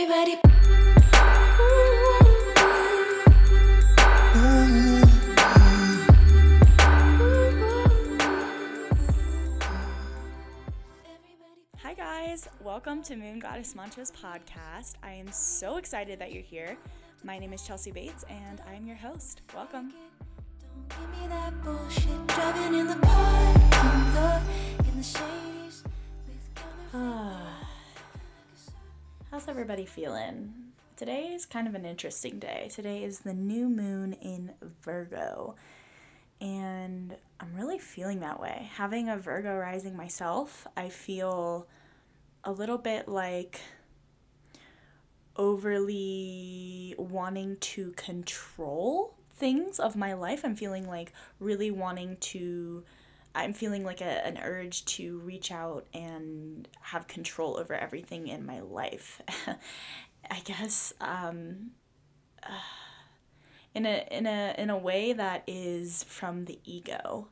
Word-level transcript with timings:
Everybody. 0.00 0.38
Hi, 11.78 11.94
guys. 11.94 12.48
Welcome 12.62 13.02
to 13.02 13.16
Moon 13.16 13.40
Goddess 13.40 13.74
Mantras 13.74 14.12
podcast. 14.12 14.94
I 15.02 15.10
am 15.14 15.32
so 15.32 15.78
excited 15.78 16.20
that 16.20 16.32
you're 16.32 16.44
here. 16.44 16.78
My 17.24 17.36
name 17.36 17.52
is 17.52 17.62
Chelsea 17.62 17.90
Bates, 17.90 18.24
and 18.30 18.62
I'm 18.72 18.86
your 18.86 18.96
host. 18.96 19.42
Welcome. 19.52 19.92
How's 29.30 29.46
everybody 29.46 29.84
feeling? 29.84 30.54
Today 30.96 31.34
is 31.34 31.44
kind 31.44 31.68
of 31.68 31.74
an 31.74 31.84
interesting 31.84 32.38
day. 32.38 32.70
Today 32.74 33.04
is 33.04 33.18
the 33.18 33.34
new 33.34 33.68
moon 33.68 34.14
in 34.14 34.52
Virgo, 34.80 35.54
and 36.40 37.14
I'm 37.38 37.54
really 37.54 37.78
feeling 37.78 38.20
that 38.20 38.40
way. 38.40 38.70
Having 38.76 39.10
a 39.10 39.18
Virgo 39.18 39.54
rising 39.54 39.94
myself, 39.94 40.66
I 40.78 40.88
feel 40.88 41.66
a 42.42 42.52
little 42.52 42.78
bit 42.78 43.06
like 43.06 43.60
overly 45.36 46.94
wanting 46.96 47.58
to 47.58 47.90
control 47.92 49.14
things 49.34 49.78
of 49.78 49.94
my 49.94 50.14
life. 50.14 50.40
I'm 50.42 50.56
feeling 50.56 50.88
like 50.88 51.12
really 51.38 51.70
wanting 51.70 52.16
to 52.16 52.82
I'm 53.38 53.52
feeling 53.52 53.84
like 53.84 54.00
a, 54.00 54.26
an 54.26 54.38
urge 54.42 54.84
to 54.86 55.18
reach 55.20 55.52
out 55.52 55.86
and 55.94 56.66
have 56.80 57.06
control 57.06 57.56
over 57.56 57.72
everything 57.72 58.26
in 58.26 58.44
my 58.44 58.60
life. 58.60 59.22
I 60.30 60.40
guess 60.40 60.92
um, 61.00 61.70
uh, 62.42 62.50
in 63.74 63.86
a 63.86 64.06
in 64.10 64.26
a 64.26 64.54
in 64.58 64.70
a 64.70 64.76
way 64.76 65.12
that 65.12 65.44
is 65.46 66.02
from 66.04 66.46
the 66.46 66.58
ego. 66.64 67.28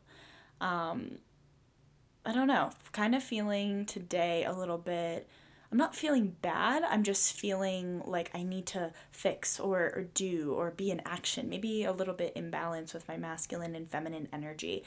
Um, 0.60 1.18
I 2.24 2.32
don't 2.32 2.46
know. 2.46 2.70
Kind 2.92 3.14
of 3.14 3.22
feeling 3.22 3.84
today 3.84 4.44
a 4.44 4.52
little 4.52 4.78
bit. 4.78 5.28
I'm 5.72 5.78
not 5.78 5.96
feeling 5.96 6.36
bad. 6.40 6.84
I'm 6.84 7.02
just 7.02 7.32
feeling 7.32 8.00
like 8.06 8.30
I 8.32 8.44
need 8.44 8.66
to 8.66 8.92
fix 9.10 9.58
or, 9.58 9.92
or 9.94 10.04
do 10.14 10.54
or 10.56 10.70
be 10.70 10.92
in 10.92 11.02
action. 11.04 11.48
Maybe 11.48 11.82
a 11.82 11.92
little 11.92 12.14
bit 12.14 12.32
imbalance 12.36 12.94
with 12.94 13.08
my 13.08 13.16
masculine 13.16 13.74
and 13.74 13.90
feminine 13.90 14.28
energy 14.32 14.84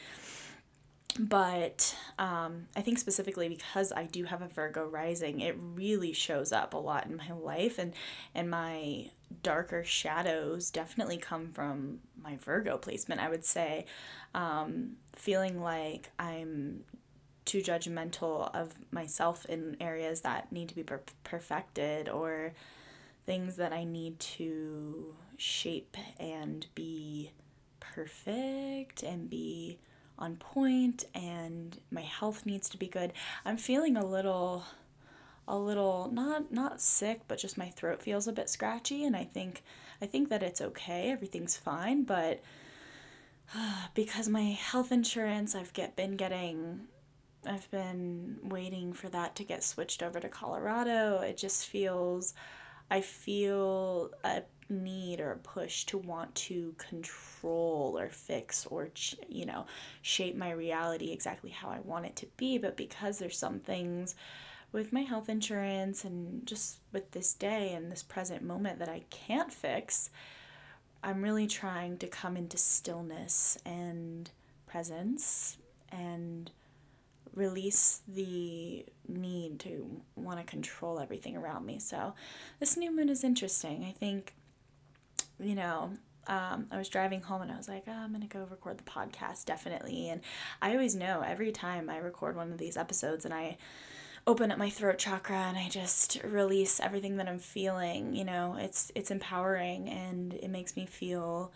but 1.19 1.97
um, 2.17 2.67
I 2.77 2.81
think 2.81 2.97
specifically 2.97 3.49
because 3.49 3.91
I 3.91 4.05
do 4.05 4.23
have 4.23 4.41
a 4.41 4.47
Virgo 4.47 4.87
rising, 4.87 5.41
it 5.41 5.57
really 5.59 6.13
shows 6.13 6.53
up 6.53 6.73
a 6.73 6.77
lot 6.77 7.07
in 7.07 7.17
my 7.17 7.31
life, 7.31 7.77
and 7.77 7.93
and 8.33 8.49
my 8.49 9.11
darker 9.43 9.83
shadows 9.83 10.71
definitely 10.71 11.17
come 11.17 11.51
from 11.51 11.99
my 12.23 12.37
Virgo 12.37 12.77
placement. 12.77 13.19
I 13.19 13.29
would 13.29 13.43
say, 13.43 13.85
um, 14.33 14.93
feeling 15.13 15.61
like 15.61 16.09
I'm 16.17 16.85
too 17.43 17.61
judgmental 17.61 18.53
of 18.55 18.75
myself 18.91 19.45
in 19.47 19.75
areas 19.81 20.21
that 20.21 20.51
need 20.53 20.69
to 20.69 20.75
be 20.75 20.83
per- 20.83 21.01
perfected 21.23 22.07
or 22.07 22.53
things 23.25 23.57
that 23.57 23.73
I 23.73 23.83
need 23.83 24.19
to 24.19 25.15
shape 25.35 25.97
and 26.19 26.65
be 26.75 27.31
perfect 27.79 29.03
and 29.03 29.29
be 29.29 29.79
on 30.19 30.35
point 30.35 31.05
and 31.15 31.79
my 31.89 32.01
health 32.01 32.45
needs 32.45 32.69
to 32.69 32.77
be 32.77 32.87
good. 32.87 33.13
I'm 33.45 33.57
feeling 33.57 33.97
a 33.97 34.05
little 34.05 34.65
a 35.47 35.57
little 35.57 36.11
not 36.13 36.51
not 36.51 36.79
sick, 36.79 37.21
but 37.27 37.39
just 37.39 37.57
my 37.57 37.69
throat 37.69 38.03
feels 38.03 38.27
a 38.27 38.33
bit 38.33 38.49
scratchy 38.49 39.03
and 39.03 39.15
I 39.15 39.23
think 39.23 39.63
I 40.01 40.05
think 40.05 40.29
that 40.29 40.43
it's 40.43 40.61
okay. 40.61 41.09
Everything's 41.11 41.57
fine, 41.57 42.03
but 42.03 42.41
because 43.95 44.29
my 44.29 44.51
health 44.51 44.91
insurance 44.91 45.55
I've 45.55 45.73
get 45.73 45.95
been 45.95 46.15
getting 46.15 46.81
I've 47.47 47.71
been 47.71 48.37
waiting 48.43 48.91
for 48.91 49.07
that 49.09 49.35
to 49.37 49.43
get 49.45 49.63
switched 49.63 50.03
over 50.03 50.19
to 50.19 50.27
Colorado. 50.29 51.19
It 51.19 51.37
just 51.37 51.67
feels 51.67 52.33
I 52.91 53.01
feel 53.01 54.11
a 54.23 54.43
need 54.69 55.19
or 55.19 55.31
a 55.31 55.37
push 55.37 55.83
to 55.85 55.97
want 55.97 56.33
to 56.35 56.73
control 56.77 57.97
or 57.97 58.09
fix 58.09 58.65
or 58.67 58.89
you 59.27 59.45
know 59.45 59.65
shape 60.01 60.35
my 60.35 60.51
reality 60.51 61.11
exactly 61.11 61.49
how 61.49 61.69
I 61.69 61.79
want 61.79 62.05
it 62.05 62.15
to 62.17 62.27
be 62.37 62.57
but 62.57 62.77
because 62.77 63.17
there's 63.17 63.37
some 63.37 63.59
things 63.59 64.15
with 64.71 64.93
my 64.93 65.01
health 65.01 65.29
insurance 65.29 66.03
and 66.05 66.45
just 66.45 66.77
with 66.91 67.11
this 67.11 67.33
day 67.33 67.73
and 67.73 67.91
this 67.91 68.03
present 68.03 68.43
moment 68.43 68.77
that 68.79 68.89
I 68.89 69.03
can't 69.09 69.51
fix 69.51 70.11
I'm 71.03 71.21
really 71.21 71.47
trying 71.47 71.97
to 71.99 72.07
come 72.07 72.35
into 72.35 72.57
stillness 72.57 73.57
and 73.65 74.29
presence 74.67 75.57
and 75.91 76.51
release 77.33 78.01
the 78.07 78.85
need 79.07 79.59
to 79.61 80.01
want 80.15 80.39
to 80.39 80.45
control 80.45 80.99
everything 80.99 81.37
around 81.37 81.65
me. 81.65 81.79
So, 81.79 82.13
this 82.59 82.75
new 82.75 82.93
moon 82.93 83.09
is 83.09 83.23
interesting. 83.23 83.85
I 83.85 83.91
think 83.91 84.33
you 85.39 85.55
know, 85.55 85.91
um, 86.27 86.67
I 86.71 86.77
was 86.77 86.89
driving 86.89 87.21
home 87.21 87.41
and 87.41 87.51
I 87.51 87.57
was 87.57 87.67
like, 87.67 87.83
oh, 87.87 87.91
I'm 87.91 88.09
going 88.09 88.21
to 88.21 88.27
go 88.27 88.47
record 88.49 88.77
the 88.77 88.83
podcast, 88.83 89.45
definitely. 89.45 90.09
And 90.09 90.21
I 90.61 90.73
always 90.73 90.95
know 90.95 91.23
every 91.25 91.51
time 91.51 91.89
I 91.89 91.97
record 91.97 92.35
one 92.35 92.51
of 92.51 92.57
these 92.59 92.77
episodes 92.77 93.25
and 93.25 93.33
I 93.33 93.57
open 94.27 94.51
up 94.51 94.57
my 94.59 94.69
throat 94.69 94.99
chakra 94.99 95.35
and 95.35 95.57
I 95.57 95.69
just 95.69 96.21
release 96.23 96.79
everything 96.79 97.17
that 97.17 97.27
I'm 97.27 97.39
feeling, 97.39 98.15
you 98.15 98.23
know, 98.23 98.57
it's 98.59 98.91
it's 98.93 99.09
empowering 99.09 99.89
and 99.89 100.33
it 100.35 100.49
makes 100.49 100.75
me 100.75 100.85
feel 100.85 101.51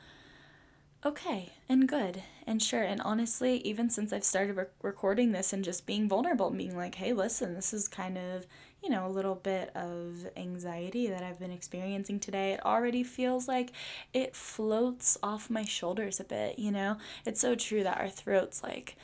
okay 1.05 1.51
and 1.67 1.87
good 1.87 2.23
and 2.45 2.61
sure. 2.61 2.83
And 2.83 3.01
honestly, 3.01 3.57
even 3.57 3.89
since 3.89 4.11
I've 4.11 4.23
started 4.23 4.55
re- 4.55 4.65
recording 4.81 5.31
this 5.31 5.53
and 5.53 5.63
just 5.63 5.85
being 5.85 6.07
vulnerable, 6.07 6.49
being 6.49 6.75
like, 6.75 6.95
hey, 6.95 7.13
listen, 7.13 7.53
this 7.53 7.73
is 7.73 7.87
kind 7.87 8.17
of, 8.17 8.45
you 8.81 8.89
know, 8.89 9.07
a 9.07 9.09
little 9.09 9.35
bit 9.35 9.71
of 9.75 10.27
anxiety 10.35 11.07
that 11.07 11.23
I've 11.23 11.39
been 11.39 11.51
experiencing 11.51 12.19
today, 12.19 12.53
it 12.53 12.65
already 12.65 13.03
feels 13.03 13.47
like 13.47 13.71
it 14.13 14.35
floats 14.35 15.17
off 15.23 15.49
my 15.49 15.63
shoulders 15.63 16.19
a 16.19 16.25
bit, 16.25 16.59
you 16.59 16.71
know? 16.71 16.97
It's 17.25 17.41
so 17.41 17.55
true 17.55 17.83
that 17.83 17.99
our 17.99 18.09
throats 18.09 18.63
like 18.63 18.97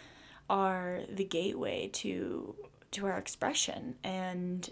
are 0.49 1.01
the 1.09 1.23
gateway 1.23 1.89
to 1.93 2.55
to 2.91 3.05
our 3.05 3.17
expression 3.19 3.95
and 4.03 4.71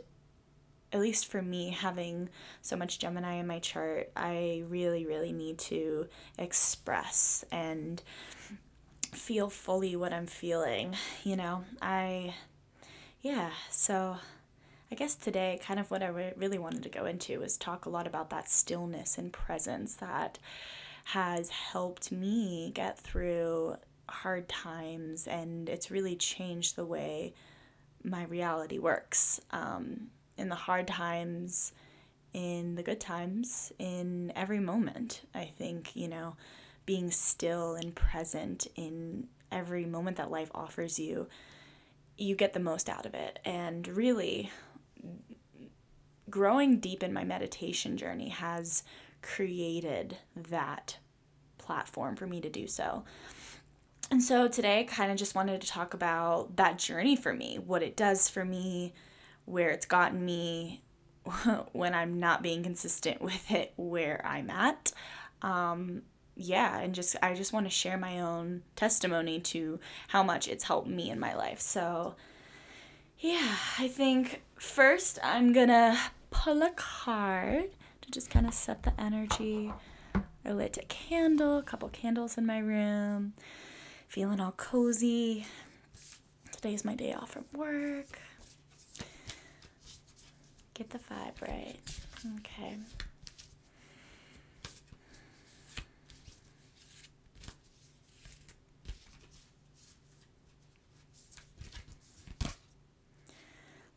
at 0.91 0.99
least 0.99 1.27
for 1.27 1.41
me 1.41 1.69
having 1.69 2.29
so 2.61 2.75
much 2.75 2.99
Gemini 2.99 3.35
in 3.35 3.47
my 3.47 3.59
chart, 3.59 4.11
I 4.15 4.63
really 4.67 5.05
really 5.05 5.33
need 5.33 5.57
to 5.59 6.07
express 6.37 7.43
and 7.51 8.01
feel 9.11 9.49
fully 9.49 9.95
what 9.95 10.13
I'm 10.13 10.27
feeling, 10.27 10.95
you 11.23 11.35
know? 11.35 11.63
I 11.81 12.35
yeah, 13.21 13.49
so 13.69 14.17
I 14.91 14.95
guess 14.95 15.15
today, 15.15 15.59
kind 15.61 15.79
of 15.79 15.91
what 15.91 16.01
I 16.01 16.07
really 16.37 16.57
wanted 16.57 16.83
to 16.83 16.89
go 16.89 17.05
into 17.05 17.41
is 17.43 17.57
talk 17.57 17.85
a 17.85 17.89
lot 17.89 18.07
about 18.07 18.29
that 18.29 18.49
stillness 18.49 19.17
and 19.17 19.33
presence 19.33 19.95
that 19.95 20.39
has 21.05 21.49
helped 21.49 22.11
me 22.11 22.71
get 22.73 22.97
through 22.97 23.75
hard 24.07 24.47
times, 24.47 25.27
and 25.27 25.67
it's 25.67 25.91
really 25.91 26.15
changed 26.15 26.75
the 26.75 26.85
way 26.85 27.33
my 28.03 28.23
reality 28.23 28.79
works. 28.79 29.41
Um, 29.51 30.07
in 30.37 30.49
the 30.49 30.55
hard 30.55 30.87
times, 30.87 31.73
in 32.33 32.75
the 32.75 32.83
good 32.83 32.99
times, 32.99 33.71
in 33.79 34.31
every 34.35 34.59
moment, 34.59 35.21
I 35.33 35.45
think, 35.45 35.95
you 35.95 36.07
know, 36.07 36.35
being 36.85 37.11
still 37.11 37.75
and 37.75 37.95
present 37.95 38.67
in 38.75 39.27
every 39.51 39.85
moment 39.85 40.17
that 40.17 40.31
life 40.31 40.51
offers 40.53 40.99
you, 40.99 41.27
you 42.17 42.35
get 42.35 42.53
the 42.53 42.59
most 42.59 42.89
out 42.89 43.05
of 43.05 43.13
it. 43.13 43.39
And 43.45 43.87
really, 43.87 44.51
growing 46.29 46.79
deep 46.79 47.03
in 47.03 47.13
my 47.13 47.23
meditation 47.23 47.97
journey 47.97 48.29
has 48.29 48.83
created 49.21 50.17
that 50.35 50.97
platform 51.57 52.15
for 52.15 52.27
me 52.27 52.39
to 52.41 52.49
do 52.49 52.67
so. 52.67 53.03
And 54.09 54.23
so 54.23 54.47
today, 54.47 54.79
I 54.79 54.83
kind 54.83 55.11
of 55.11 55.17
just 55.17 55.35
wanted 55.35 55.59
to 55.61 55.67
talk 55.67 55.93
about 55.93 56.55
that 56.55 56.77
journey 56.77 57.15
for 57.15 57.33
me, 57.33 57.57
what 57.57 57.83
it 57.83 57.97
does 57.97 58.29
for 58.29 58.45
me, 58.45 58.93
where 59.47 59.69
it's 59.69 59.85
gotten 59.85 60.23
me 60.23 60.83
when 61.71 61.95
I'm 61.95 62.19
not 62.19 62.43
being 62.43 62.63
consistent 62.63 63.21
with 63.21 63.49
it, 63.49 63.73
where 63.77 64.21
I'm 64.25 64.49
at. 64.49 64.91
Um, 65.41 66.03
yeah, 66.35 66.79
and 66.79 66.93
just 66.93 67.15
I 67.23 67.33
just 67.33 67.53
want 67.53 67.65
to 67.65 67.69
share 67.69 67.97
my 67.97 68.19
own 68.19 68.63
testimony 68.75 69.39
to 69.39 69.79
how 70.09 70.21
much 70.21 70.47
it's 70.47 70.65
helped 70.65 70.87
me 70.87 71.09
in 71.09 71.19
my 71.19 71.33
life. 71.33 71.59
So, 71.61 72.15
yeah, 73.19 73.55
I 73.79 73.87
think 73.87 74.43
first 74.59 75.17
I'm 75.23 75.53
gonna 75.53 75.97
pull 76.29 76.61
a 76.61 76.71
card 76.75 77.69
to 78.01 78.11
just 78.11 78.29
kind 78.29 78.45
of 78.45 78.53
set 78.53 78.83
the 78.83 78.93
energy. 78.99 79.71
I 80.45 80.51
lit 80.51 80.77
a 80.77 80.85
candle, 80.85 81.57
a 81.57 81.63
couple 81.63 81.89
candles 81.89 82.37
in 82.37 82.45
my 82.45 82.59
room, 82.59 83.33
feeling 84.07 84.39
all 84.39 84.51
cozy. 84.51 85.45
Today's 86.51 86.85
my 86.85 86.95
day 86.95 87.13
off 87.13 87.31
from 87.31 87.45
work. 87.53 88.19
Get 90.77 90.91
the 90.91 90.99
vibe 90.99 91.41
right. 91.41 91.79
Okay. 92.37 92.75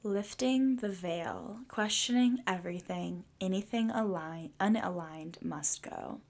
Lifting 0.03 0.77
the 0.77 0.89
veil, 0.89 1.59
questioning 1.69 2.39
everything, 2.47 3.25
anything 3.43 3.91
align, 3.91 4.53
unaligned 4.59 5.43
must 5.43 5.83
go. 5.83 6.23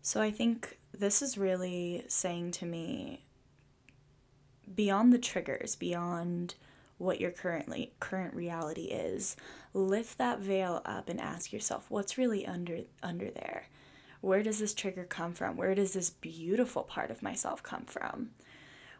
So 0.00 0.20
I 0.20 0.32
think 0.32 0.80
this 0.92 1.22
is 1.22 1.38
really 1.38 2.04
saying 2.08 2.50
to 2.52 2.66
me 2.66 3.26
beyond 4.74 5.12
the 5.12 5.18
triggers, 5.18 5.76
beyond 5.76 6.56
what 7.02 7.20
your 7.20 7.30
currently 7.30 7.92
current 8.00 8.34
reality 8.34 8.84
is, 8.84 9.36
lift 9.74 10.18
that 10.18 10.40
veil 10.40 10.82
up 10.84 11.08
and 11.08 11.20
ask 11.20 11.52
yourself 11.52 11.90
what's 11.90 12.18
really 12.18 12.46
under 12.46 12.80
under 13.02 13.30
there. 13.30 13.66
Where 14.20 14.42
does 14.42 14.60
this 14.60 14.74
trigger 14.74 15.04
come 15.04 15.32
from? 15.34 15.56
Where 15.56 15.74
does 15.74 15.94
this 15.94 16.10
beautiful 16.10 16.82
part 16.84 17.10
of 17.10 17.22
myself 17.22 17.62
come 17.62 17.84
from? 17.84 18.30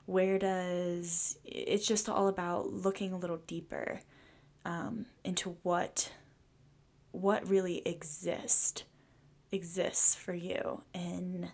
where 0.06 0.38
does 0.38 1.38
it's 1.44 1.86
just 1.86 2.08
all 2.08 2.28
about 2.28 2.72
looking 2.72 3.12
a 3.12 3.18
little 3.18 3.40
deeper 3.46 4.00
um, 4.64 5.06
into 5.24 5.56
what 5.62 6.12
what 7.12 7.48
really 7.48 7.82
exist 7.86 8.84
exists 9.52 10.14
for 10.14 10.34
you 10.34 10.82
and 10.94 11.50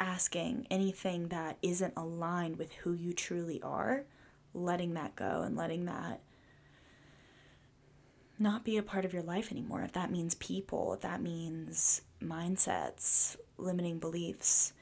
asking 0.00 0.66
anything 0.70 1.28
that 1.28 1.56
isn't 1.62 1.94
aligned 1.96 2.56
with 2.56 2.72
who 2.72 2.92
you 2.92 3.12
truly 3.12 3.62
are 3.62 4.04
letting 4.54 4.94
that 4.94 5.16
go 5.16 5.42
and 5.42 5.56
letting 5.56 5.84
that 5.84 6.20
not 8.38 8.64
be 8.64 8.76
a 8.76 8.82
part 8.82 9.04
of 9.04 9.12
your 9.12 9.22
life 9.22 9.50
anymore 9.50 9.82
if 9.82 9.92
that 9.92 10.10
means 10.10 10.34
people 10.36 10.94
if 10.94 11.00
that 11.00 11.22
means 11.22 12.02
mindsets 12.22 13.36
limiting 13.58 13.98
beliefs 13.98 14.72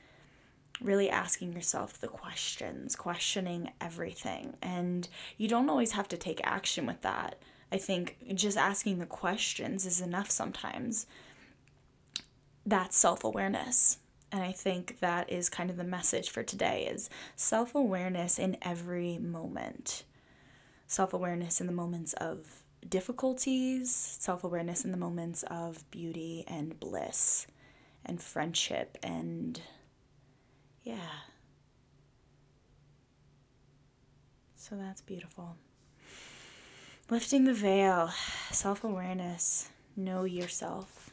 really 0.83 1.09
asking 1.09 1.53
yourself 1.53 2.01
the 2.01 2.09
questions, 2.09 2.97
questioning 2.97 3.71
everything. 3.81 4.55
And 4.63 5.09
you 5.37 5.49
don't 5.49 5.71
always 5.71 5.93
have 5.93 6.09
to 6.09 6.17
take 6.17 6.41
action 6.45 6.87
with 6.87 7.03
that. 7.03 7.41
I 7.71 7.79
think 7.79 8.17
just 8.35 8.57
asking 8.57 8.99
the 8.99 9.07
questions 9.07 9.87
is 9.87 10.01
enough 10.01 10.31
sometimes. 10.31 11.07
That's 12.67 12.97
self-awareness. 12.97 13.99
And 14.33 14.43
I 14.43 14.51
think 14.53 15.01
that 15.01 15.31
is 15.31 15.51
kind 15.51 15.69
of 15.69 15.77
the 15.77 15.85
message 15.85 16.31
for 16.31 16.43
today 16.43 16.89
is 16.91 17.11
self-awareness 17.37 18.39
in 18.39 18.57
every 18.63 19.19
moment. 19.19 20.05
Self-awareness 20.87 21.61
in 21.61 21.67
the 21.67 21.73
moments 21.73 22.15
of 22.15 22.65
difficulties, 22.89 23.95
self-awareness 23.95 24.87
in 24.87 24.91
the 24.91 24.97
moments 24.97 25.43
of 25.45 25.89
beauty 25.91 26.45
and 26.49 26.81
bliss 26.81 27.47
and 28.07 28.23
friendship 28.23 28.97
and 29.03 29.61
yeah. 30.83 30.97
So 34.57 34.77
that's 34.77 35.03
beautiful. 35.03 35.57
Lifting 37.11 37.45
the 37.45 37.53
veil, 37.53 38.11
self 38.51 38.83
awareness, 38.83 39.69
know 39.95 40.25
yourself. 40.25 41.12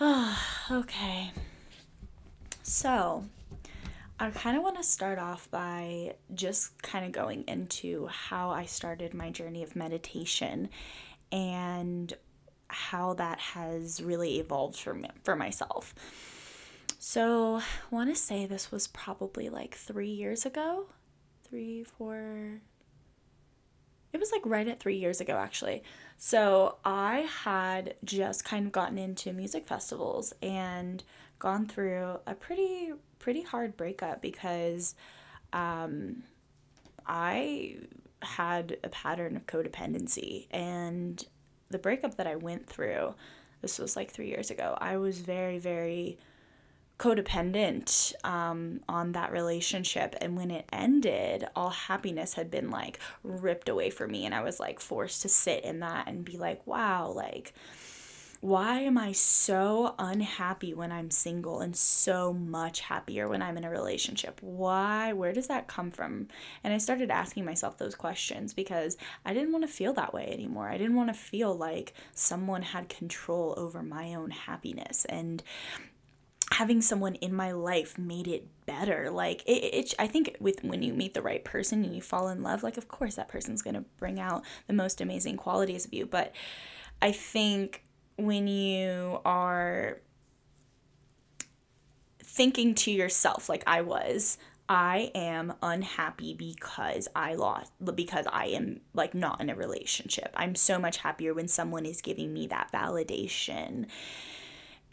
okay. 0.70 1.30
So, 2.62 3.24
I 4.18 4.30
kind 4.30 4.56
of 4.56 4.62
want 4.62 4.76
to 4.78 4.82
start 4.82 5.18
off 5.18 5.50
by 5.50 6.14
just 6.32 6.80
kind 6.82 7.04
of 7.04 7.12
going 7.12 7.44
into 7.46 8.06
how 8.06 8.48
I 8.50 8.64
started 8.64 9.12
my 9.12 9.30
journey 9.30 9.62
of 9.62 9.76
meditation 9.76 10.70
and 11.30 12.14
how 12.68 13.12
that 13.14 13.40
has 13.40 14.02
really 14.02 14.38
evolved 14.38 14.76
for 14.78 14.94
me, 14.94 15.10
for 15.22 15.36
myself. 15.36 15.94
So, 16.98 17.56
I 17.56 17.62
want 17.94 18.08
to 18.08 18.16
say 18.16 18.46
this 18.46 18.72
was 18.72 18.86
probably 18.86 19.50
like 19.50 19.74
three 19.74 20.08
years 20.08 20.46
ago. 20.46 20.86
Three, 21.44 21.84
four. 21.84 22.60
It 24.12 24.18
was 24.18 24.32
like 24.32 24.42
right 24.44 24.66
at 24.66 24.80
three 24.80 24.96
years 24.96 25.20
ago, 25.20 25.34
actually. 25.34 25.82
So, 26.18 26.76
I 26.84 27.28
had 27.44 27.94
just 28.04 28.44
kind 28.44 28.66
of 28.66 28.72
gotten 28.72 28.98
into 28.98 29.32
music 29.32 29.66
festivals 29.66 30.32
and 30.42 31.02
gone 31.38 31.66
through 31.66 32.20
a 32.26 32.34
pretty, 32.34 32.92
pretty 33.18 33.42
hard 33.42 33.76
breakup 33.76 34.20
because 34.20 34.94
um, 35.52 36.24
I 37.06 37.76
had 38.22 38.76
a 38.84 38.88
pattern 38.88 39.36
of 39.36 39.46
codependency. 39.46 40.46
And 40.50 41.24
the 41.70 41.78
breakup 41.78 42.16
that 42.16 42.26
I 42.26 42.36
went 42.36 42.66
through, 42.66 43.14
this 43.62 43.78
was 43.78 43.96
like 43.96 44.10
three 44.10 44.28
years 44.28 44.50
ago, 44.50 44.76
I 44.80 44.96
was 44.98 45.20
very, 45.20 45.58
very 45.58 46.18
codependent 47.00 48.12
um, 48.24 48.80
on 48.86 49.12
that 49.12 49.32
relationship. 49.32 50.14
And 50.20 50.36
when 50.36 50.50
it 50.50 50.66
ended, 50.70 51.48
all 51.56 51.70
happiness 51.70 52.34
had 52.34 52.50
been 52.50 52.70
like 52.70 53.00
ripped 53.24 53.70
away 53.70 53.88
from 53.88 54.12
me. 54.12 54.26
And 54.26 54.34
I 54.34 54.42
was 54.42 54.60
like 54.60 54.80
forced 54.80 55.22
to 55.22 55.28
sit 55.28 55.64
in 55.64 55.80
that 55.80 56.06
and 56.08 56.26
be 56.26 56.36
like, 56.36 56.66
wow, 56.66 57.08
like, 57.10 57.54
why 58.42 58.80
am 58.80 58.96
I 58.96 59.12
so 59.12 59.94
unhappy 59.98 60.72
when 60.72 60.92
I'm 60.92 61.10
single 61.10 61.60
and 61.60 61.76
so 61.76 62.32
much 62.32 62.80
happier 62.80 63.28
when 63.28 63.42
I'm 63.42 63.56
in 63.56 63.64
a 63.64 63.70
relationship? 63.70 64.38
Why? 64.42 65.12
Where 65.12 65.32
does 65.32 65.46
that 65.48 65.68
come 65.68 65.90
from? 65.90 66.28
And 66.64 66.72
I 66.72 66.78
started 66.78 67.10
asking 67.10 67.44
myself 67.44 67.76
those 67.76 67.94
questions 67.94 68.54
because 68.54 68.96
I 69.26 69.34
didn't 69.34 69.52
want 69.52 69.66
to 69.66 69.72
feel 69.72 69.92
that 69.94 70.14
way 70.14 70.26
anymore. 70.32 70.68
I 70.68 70.78
didn't 70.78 70.96
want 70.96 71.08
to 71.08 71.14
feel 71.14 71.54
like 71.54 71.94
someone 72.14 72.62
had 72.62 72.88
control 72.88 73.54
over 73.58 73.82
my 73.82 74.14
own 74.14 74.30
happiness. 74.30 75.04
And 75.06 75.42
having 76.52 76.82
someone 76.82 77.14
in 77.16 77.34
my 77.34 77.52
life 77.52 77.98
made 77.98 78.26
it 78.26 78.48
better. 78.66 79.10
Like 79.10 79.42
it, 79.46 79.74
it 79.74 79.94
i 79.98 80.06
think 80.06 80.36
with 80.40 80.62
when 80.64 80.82
you 80.82 80.92
meet 80.92 81.14
the 81.14 81.22
right 81.22 81.44
person 81.44 81.84
and 81.84 81.94
you 81.94 82.02
fall 82.02 82.28
in 82.28 82.42
love 82.42 82.62
like 82.62 82.76
of 82.76 82.88
course 82.88 83.16
that 83.16 83.28
person's 83.28 83.62
going 83.62 83.74
to 83.74 83.84
bring 83.98 84.20
out 84.20 84.44
the 84.66 84.72
most 84.72 85.00
amazing 85.00 85.36
qualities 85.36 85.84
of 85.84 85.92
you. 85.92 86.06
But 86.06 86.34
i 87.02 87.12
think 87.12 87.84
when 88.16 88.46
you 88.46 89.20
are 89.24 89.98
thinking 92.22 92.74
to 92.74 92.90
yourself 92.90 93.48
like 93.48 93.64
i 93.66 93.80
was 93.80 94.38
I 94.72 95.10
am 95.16 95.54
unhappy 95.64 96.32
because 96.32 97.08
I 97.16 97.34
lost 97.34 97.72
because 97.96 98.24
I 98.32 98.46
am 98.46 98.82
like 98.94 99.14
not 99.14 99.40
in 99.40 99.50
a 99.50 99.56
relationship. 99.56 100.32
I'm 100.36 100.54
so 100.54 100.78
much 100.78 100.98
happier 100.98 101.34
when 101.34 101.48
someone 101.48 101.84
is 101.84 102.00
giving 102.00 102.32
me 102.32 102.46
that 102.46 102.70
validation 102.72 103.86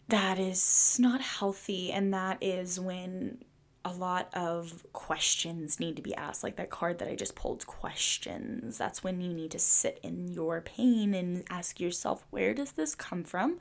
that 0.08 0.38
is 0.38 0.96
not 0.98 1.20
healthy 1.20 1.92
and 1.92 2.12
that 2.14 2.38
is 2.40 2.80
when 2.80 3.38
a 3.84 3.92
lot 3.92 4.28
of 4.34 4.84
questions 4.92 5.78
need 5.78 5.96
to 5.96 6.02
be 6.02 6.14
asked 6.14 6.42
like 6.42 6.56
that 6.56 6.70
card 6.70 6.98
that 6.98 7.08
i 7.08 7.14
just 7.14 7.34
pulled 7.34 7.66
questions. 7.66 8.76
That's 8.76 9.04
when 9.04 9.20
you 9.20 9.32
need 9.32 9.50
to 9.52 9.58
sit 9.58 9.98
in 10.02 10.28
your 10.28 10.60
pain 10.60 11.14
and 11.14 11.44
ask 11.48 11.80
yourself 11.80 12.26
where 12.30 12.54
does 12.54 12.72
this 12.72 12.94
come 12.94 13.24
from? 13.24 13.58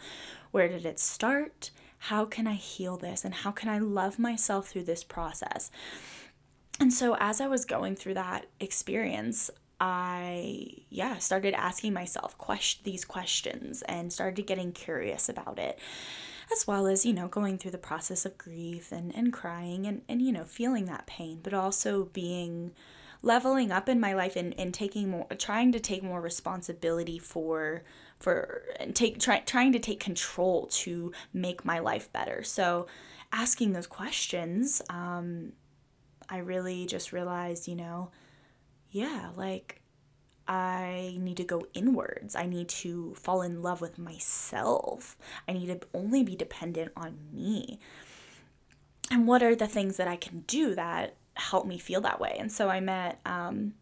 Where 0.52 0.68
did 0.68 0.86
it 0.86 1.00
start? 1.00 1.72
How 2.00 2.26
can 2.26 2.48
i 2.48 2.54
heal 2.54 2.98
this? 2.98 3.24
And 3.24 3.34
how 3.34 3.52
can 3.52 3.70
i 3.70 3.78
love 3.78 4.20
myself 4.20 4.68
through 4.70 4.84
this 4.84 5.04
process? 5.04 5.72
And 6.80 6.94
so 6.94 7.16
as 7.20 7.40
i 7.40 7.48
was 7.48 7.66
going 7.66 7.96
through 7.96 8.16
that 8.16 8.48
experience 8.60 9.50
I 9.80 10.70
yeah 10.90 11.20
started 11.20 11.54
asking 11.54 11.94
myself 11.94 12.38
question 12.38 12.82
these 12.84 13.06
questions 13.06 13.84
and 13.84 14.12
started 14.12 14.48
getting 14.48 14.72
curious 14.72 15.30
about 15.30 15.60
it 15.60 15.78
as 16.52 16.66
well 16.66 16.88
as, 16.88 17.06
you 17.06 17.14
know, 17.14 17.28
going 17.28 17.58
through 17.58 17.72
the 17.72 17.78
process 17.78 18.26
of 18.26 18.38
grief 18.38 18.92
and, 18.92 19.14
and 19.16 19.34
crying 19.34 19.86
and, 19.86 20.02
and, 20.08 20.22
you 20.22 20.32
know, 20.32 20.44
feeling 20.44 20.86
that 20.86 21.08
pain, 21.08 21.40
but 21.44 21.54
also 21.54 22.06
being 22.06 22.72
leveling 23.22 23.72
up 23.72 23.90
in 23.90 24.00
my 24.00 24.14
life 24.14 24.36
and, 24.36 24.54
and 24.60 24.74
taking 24.74 25.10
more 25.10 25.26
trying 25.40 25.72
to 25.72 25.80
take 25.80 26.04
more 26.04 26.22
responsibility 26.22 27.18
for 27.18 27.84
for 28.20 28.62
and 28.80 28.96
take 28.96 29.20
try, 29.20 29.40
trying 29.40 29.72
to 29.72 29.80
take 29.80 30.00
control 30.00 30.68
to 30.68 31.12
make 31.34 31.66
my 31.66 31.80
life 31.80 32.14
better. 32.14 32.44
So 32.44 32.86
asking 33.32 33.74
those 33.74 33.88
questions 33.88 34.82
um, 34.90 35.52
i 36.30 36.38
really 36.38 36.86
just 36.86 37.12
realized 37.12 37.68
you 37.68 37.76
know 37.76 38.12
yeah 38.90 39.30
like 39.36 39.82
I 40.48 41.18
need 41.20 41.38
to 41.38 41.44
go 41.44 41.68
inwards. 41.74 42.36
I 42.36 42.46
need 42.46 42.70
to 42.70 43.14
fall 43.16 43.42
in 43.42 43.62
love 43.62 43.82
with 43.82 43.98
myself. 43.98 45.18
I 45.48 45.54
need 45.54 45.68
to 45.68 45.88
only 45.94 46.24
be 46.24 46.36
dependent 46.36 46.92
on 46.96 47.18
me. 47.34 47.80
And 49.12 49.28
what 49.28 49.44
are 49.44 49.56
the 49.56 49.68
things 49.68 49.98
that 49.98 50.08
I 50.08 50.16
can 50.16 50.42
do 50.42 50.76
that 50.76 51.16
help 51.36 51.66
me 51.66 51.78
feel 51.78 52.02
that 52.02 52.20
way? 52.20 52.36
And 52.40 52.52
so 52.52 52.70
I 52.70 52.80
met 52.80 53.20
um, 53.26 53.74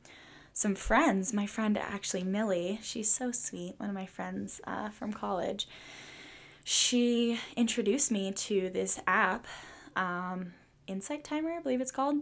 some 0.54 0.76
friends. 0.76 1.34
My 1.34 1.46
friend, 1.46 1.78
actually, 1.78 2.24
Millie, 2.24 2.80
she's 2.82 3.12
so 3.12 3.32
sweet, 3.32 3.76
one 3.78 3.90
of 3.90 3.96
my 3.96 4.06
friends 4.06 4.62
uh, 4.66 4.90
from 4.90 5.14
college. 5.14 5.68
She 6.64 7.40
introduced 7.56 8.12
me 8.12 8.32
to 8.32 8.70
this 8.72 9.00
app, 9.06 9.46
um, 9.96 10.54
Insight 10.88 11.24
Timer, 11.24 11.52
I 11.52 11.62
believe 11.62 11.82
it's 11.82 11.92
called 11.92 12.18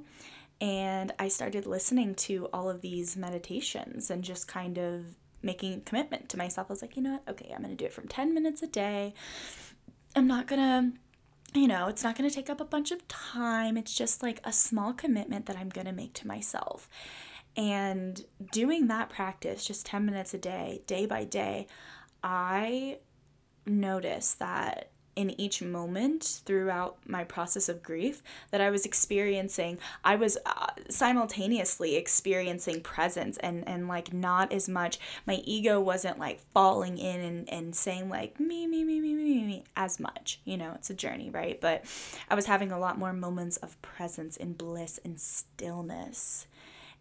and 0.63 1.12
I 1.20 1.27
started 1.27 1.65
listening 1.65 2.15
to 2.15 2.48
all 2.53 2.70
of 2.70 2.79
these 2.79 3.17
meditations 3.17 4.10
and 4.10 4.24
just 4.24 4.48
kind 4.48 4.77
of 4.77 5.03
making 5.41 5.74
a 5.74 5.79
commitment 5.82 6.29
to 6.29 6.38
myself. 6.38 6.67
I 6.70 6.74
was 6.74 6.82
like, 6.82 6.96
you 6.96 7.03
know 7.03 7.12
what? 7.12 7.32
Okay, 7.32 7.51
I'm 7.53 7.62
going 7.62 7.75
to 7.75 7.84
do 7.84 7.84
it 7.84 7.91
from 7.91 8.08
10 8.08 8.34
minutes 8.34 8.63
a 8.63 8.67
day. 8.67 9.13
I'm 10.15 10.25
not 10.25 10.48
going 10.48 10.62
to, 10.62 11.60
you 11.60 11.67
know, 11.67 11.88
it's 11.88 12.01
not 12.01 12.17
going 12.17 12.29
to 12.29 12.34
take 12.34 12.50
up 12.50 12.62
a 12.62 12.65
bunch 12.65 12.91
of 12.91 13.05
time. 13.10 13.75
It's 13.75 13.93
just 13.93 14.24
like 14.24 14.39
a 14.46 14.53
small 14.53 14.93
commitment 14.93 15.48
that 15.48 15.58
I'm 15.58 15.67
going 15.67 15.88
to 15.88 15.91
make 15.91 16.13
to 16.13 16.27
myself. 16.27 16.88
And 17.58 18.24
doing 18.53 18.88
that 18.88 19.10
practice, 19.10 19.65
just 19.65 19.86
10 19.86 20.05
minutes 20.05 20.34
a 20.34 20.38
day, 20.38 20.84
day 20.88 21.05
by 21.05 21.25
day, 21.25 21.67
I 22.24 23.00
noticed 23.65 24.39
that 24.39 24.92
in 25.15 25.39
each 25.39 25.62
moment 25.62 26.41
throughout 26.46 26.98
my 27.08 27.24
process 27.24 27.70
of 27.70 27.84
grief 27.84 28.24
that 28.51 28.62
I 28.62 28.70
was 28.70 28.86
experiencing, 28.86 29.77
I 30.03 30.15
was 30.15 30.38
uh, 30.46 30.67
simultaneously 30.89 31.96
experiencing 31.96 32.82
presence 32.82 33.38
and, 33.38 33.67
and 33.67 33.88
like 33.88 34.13
not 34.13 34.51
as 34.51 34.67
much, 34.67 35.00
my 35.25 35.41
ego 35.46 35.79
wasn't 35.79 36.20
like 36.20 36.39
falling 36.53 36.98
in 36.98 37.22
and, 37.22 37.50
and 37.50 37.75
saying 37.75 38.10
like 38.10 38.39
me, 38.39 38.67
me, 38.67 38.84
me, 38.84 39.00
me, 39.00 39.13
me, 39.13 39.43
me, 39.43 39.63
as 39.75 40.00
much. 40.00 40.39
You 40.46 40.58
know, 40.58 40.74
it's 40.75 40.89
a 40.89 40.96
journey, 40.96 41.29
right? 41.29 41.60
But 41.60 41.86
I 42.29 42.36
was 42.36 42.46
having 42.46 42.72
a 42.72 42.79
lot 42.79 42.98
more 42.98 43.13
moments 43.13 43.58
of 43.58 43.82
presence 43.82 44.38
and 44.38 44.58
bliss 44.58 45.00
and 45.03 45.20
stillness. 45.20 46.48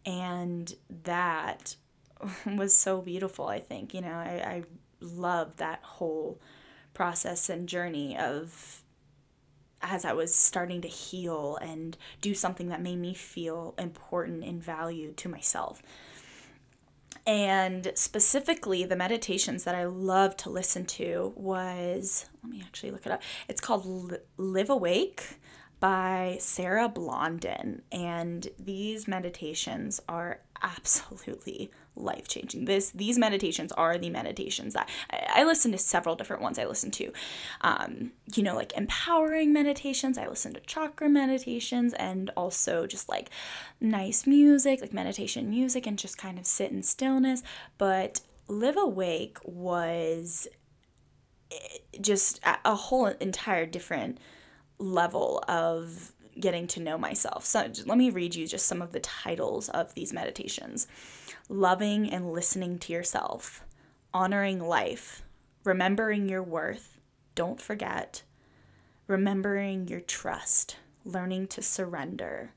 And 0.05 0.75
that 1.05 1.77
was 2.47 2.75
so 2.75 3.01
beautiful, 3.01 3.47
I 3.47 3.61
think. 3.61 3.95
You 3.95 4.03
know, 4.03 4.13
I, 4.13 4.43
I 4.45 4.63
love 5.01 5.57
that 5.57 5.81
whole 5.83 6.39
process 6.95 7.49
and 7.49 7.69
journey 7.69 8.17
of 8.17 8.83
as 9.83 10.05
I 10.05 10.13
was 10.13 10.35
starting 10.35 10.81
to 10.83 10.89
heal 10.89 11.59
and 11.61 11.97
do 12.21 12.35
something 12.35 12.69
that 12.69 12.81
made 12.81 12.99
me 12.99 13.15
feel 13.15 13.75
important 13.79 14.45
and 14.45 14.63
valued 14.63 15.17
to 15.19 15.29
myself. 15.29 15.83
And 17.27 17.93
specifically, 17.95 18.85
the 18.85 18.97
meditations 18.97 19.65
that 19.65 19.75
I 19.75 19.85
love 19.85 20.37
to 20.39 20.51
listen 20.51 20.87
to 20.87 21.33
was 21.37 22.27
let 22.43 22.51
me 22.51 22.63
actually 22.65 22.91
look 22.91 23.07
it 23.07 23.13
up. 23.13 23.23
It's 23.49 23.61
called 23.61 24.19
Live 24.37 24.71
Awake 24.71 25.39
by 25.79 26.37
Sarah 26.41 26.89
Blondin. 26.89 27.83
And 27.91 28.49
these 28.59 29.07
meditations 29.07 30.01
are 30.09 30.41
absolutely 30.63 31.71
life 31.95 32.27
changing. 32.29 32.65
This 32.65 32.91
these 32.91 33.19
meditations 33.19 33.73
are 33.73 33.99
the 33.99 34.11
meditations 34.11 34.75
that 34.75 34.89
I, 35.11 35.41
I, 35.41 35.45
listen 35.45 35.73
to 35.73 35.79
several 35.79 36.17
different 36.17 36.43
ones. 36.43 36.59
I 36.59 36.65
listen 36.65 36.91
to, 36.93 37.13
um, 37.61 38.13
you 38.35 38.43
know, 38.43 38.55
like 38.55 38.73
empowering 38.77 39.53
meditations. 39.53 40.17
I 40.17 40.27
listen 40.27 40.55
to 40.55 40.61
chakra 40.61 41.09
meditations 41.09 41.93
and 41.95 42.31
also 42.37 42.87
just 42.87 43.09
like 43.09 43.31
nice 43.81 44.27
music, 44.27 44.81
like 44.81 44.93
meditation 44.93 45.51
music, 45.51 45.87
and 45.87 45.99
just 45.99 46.17
kind 46.17 46.39
of 46.39 46.47
sit 46.47 46.71
in 46.71 46.83
stillness. 46.83 47.43
But 47.79 48.21
Live 48.49 48.77
Awake 48.77 49.39
was 49.45 50.49
eh, 51.51 51.79
just 52.01 52.41
a 52.65 52.75
whole 52.75 53.07
entire 53.07 53.67
different 53.67 54.19
level 54.79 55.43
of 55.47 56.13
getting 56.39 56.67
to 56.69 56.81
know 56.81 56.99
myself. 56.99 57.45
So 57.45 57.71
let 57.87 57.99
me 57.99 58.11
read 58.11 58.35
you 58.35 58.47
just 58.47 58.67
some 58.67 58.83
of 58.83 58.93
the 58.93 59.01
titles 59.01 59.69
of 59.69 59.95
these 59.95 60.13
meditations 60.13 60.87
Loving 61.49 62.11
and 62.11 62.33
listening 62.33 62.79
to 62.79 62.93
yourself, 62.93 63.65
honoring 64.15 64.61
life, 64.61 65.23
remembering 65.65 66.29
your 66.29 66.43
worth, 66.43 66.99
don't 67.35 67.61
forget, 67.61 68.23
remembering 69.07 69.89
your 69.89 70.01
trust, 70.01 70.77
learning 71.05 71.49
to 71.49 71.61
surrender, 71.61 72.53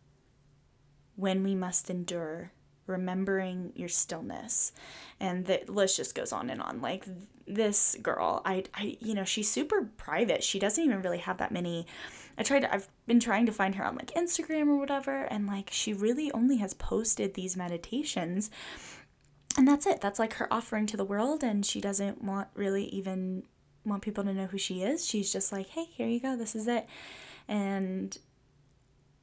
when 1.15 1.43
we 1.43 1.55
must 1.55 1.89
endure, 1.89 2.51
remembering 2.87 3.73
your 3.75 3.89
stillness. 3.89 4.71
And 5.19 5.45
the 5.45 5.63
list 5.67 5.97
just 5.97 6.15
goes 6.15 6.31
on 6.31 6.49
and 6.49 6.61
on. 6.61 6.79
Like 6.81 7.05
this 7.47 7.97
girl, 8.01 8.41
I, 8.45 8.63
I, 8.73 8.97
you 8.99 9.13
know, 9.13 9.23
she's 9.23 9.51
super 9.51 9.89
private. 9.97 10.43
She 10.43 10.59
doesn't 10.59 10.83
even 10.83 11.01
really 11.01 11.19
have 11.19 11.37
that 11.39 11.51
many. 11.51 11.87
I 12.37 12.43
tried 12.43 12.61
to, 12.61 12.73
I've 12.73 12.87
been 13.07 13.19
trying 13.19 13.45
to 13.45 13.51
find 13.51 13.75
her 13.75 13.85
on 13.85 13.95
like 13.95 14.13
Instagram 14.13 14.67
or 14.67 14.77
whatever, 14.77 15.23
and 15.23 15.47
like 15.47 15.69
she 15.71 15.93
really 15.93 16.31
only 16.31 16.57
has 16.57 16.73
posted 16.73 17.33
these 17.33 17.55
meditations. 17.55 18.49
And 19.57 19.67
that's 19.67 19.85
it. 19.85 20.01
That's 20.01 20.19
like 20.19 20.33
her 20.33 20.51
offering 20.51 20.85
to 20.87 20.97
the 20.97 21.05
world, 21.05 21.43
and 21.43 21.65
she 21.65 21.79
doesn't 21.79 22.21
want 22.21 22.49
really 22.55 22.85
even 22.85 23.43
want 23.85 24.01
people 24.01 24.23
to 24.23 24.33
know 24.33 24.47
who 24.47 24.57
she 24.57 24.81
is. 24.81 25.05
She's 25.07 25.31
just 25.31 25.51
like, 25.51 25.69
hey, 25.69 25.85
here 25.85 26.07
you 26.07 26.19
go, 26.19 26.35
this 26.35 26.55
is 26.55 26.67
it. 26.67 26.87
And 27.47 28.17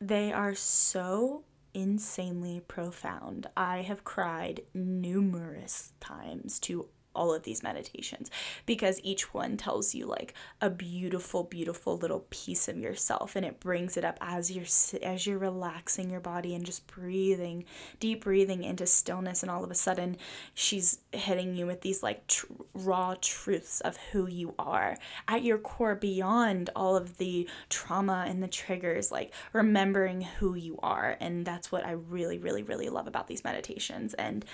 they 0.00 0.32
are 0.32 0.54
so 0.54 1.44
insanely 1.74 2.60
profound. 2.66 3.46
I 3.56 3.82
have 3.82 4.04
cried 4.04 4.62
numerous 4.74 5.92
times 6.00 6.58
to 6.60 6.88
all 7.14 7.34
of 7.34 7.42
these 7.42 7.62
meditations 7.62 8.30
because 8.66 9.00
each 9.02 9.34
one 9.34 9.56
tells 9.56 9.94
you 9.94 10.06
like 10.06 10.34
a 10.60 10.70
beautiful 10.70 11.44
beautiful 11.44 11.96
little 11.96 12.26
piece 12.30 12.68
of 12.68 12.76
yourself 12.76 13.36
and 13.36 13.44
it 13.44 13.60
brings 13.60 13.96
it 13.96 14.04
up 14.04 14.18
as 14.20 14.50
you're 14.50 14.64
as 15.02 15.26
you're 15.26 15.38
relaxing 15.38 16.10
your 16.10 16.20
body 16.20 16.54
and 16.54 16.64
just 16.64 16.86
breathing 16.86 17.64
deep 18.00 18.24
breathing 18.24 18.64
into 18.64 18.86
stillness 18.86 19.42
and 19.42 19.50
all 19.50 19.64
of 19.64 19.70
a 19.70 19.74
sudden 19.74 20.16
she's 20.54 20.98
hitting 21.12 21.54
you 21.54 21.66
with 21.66 21.80
these 21.82 22.02
like 22.02 22.26
tr- 22.26 22.46
raw 22.74 23.14
truths 23.20 23.80
of 23.80 23.96
who 24.12 24.26
you 24.26 24.54
are. 24.58 24.96
At 25.28 25.42
your 25.42 25.58
core 25.58 25.94
beyond 25.94 26.70
all 26.74 26.96
of 26.96 27.18
the 27.18 27.48
trauma 27.68 28.24
and 28.26 28.42
the 28.42 28.48
triggers 28.48 29.12
like 29.12 29.32
remembering 29.52 30.22
who 30.22 30.54
you 30.54 30.78
are 30.82 31.16
and 31.20 31.44
that's 31.44 31.70
what 31.70 31.84
I 31.86 31.92
really 31.92 32.38
really 32.38 32.62
really 32.62 32.88
love 32.88 33.06
about 33.06 33.28
these 33.28 33.44
meditations 33.44 34.14
and 34.14 34.44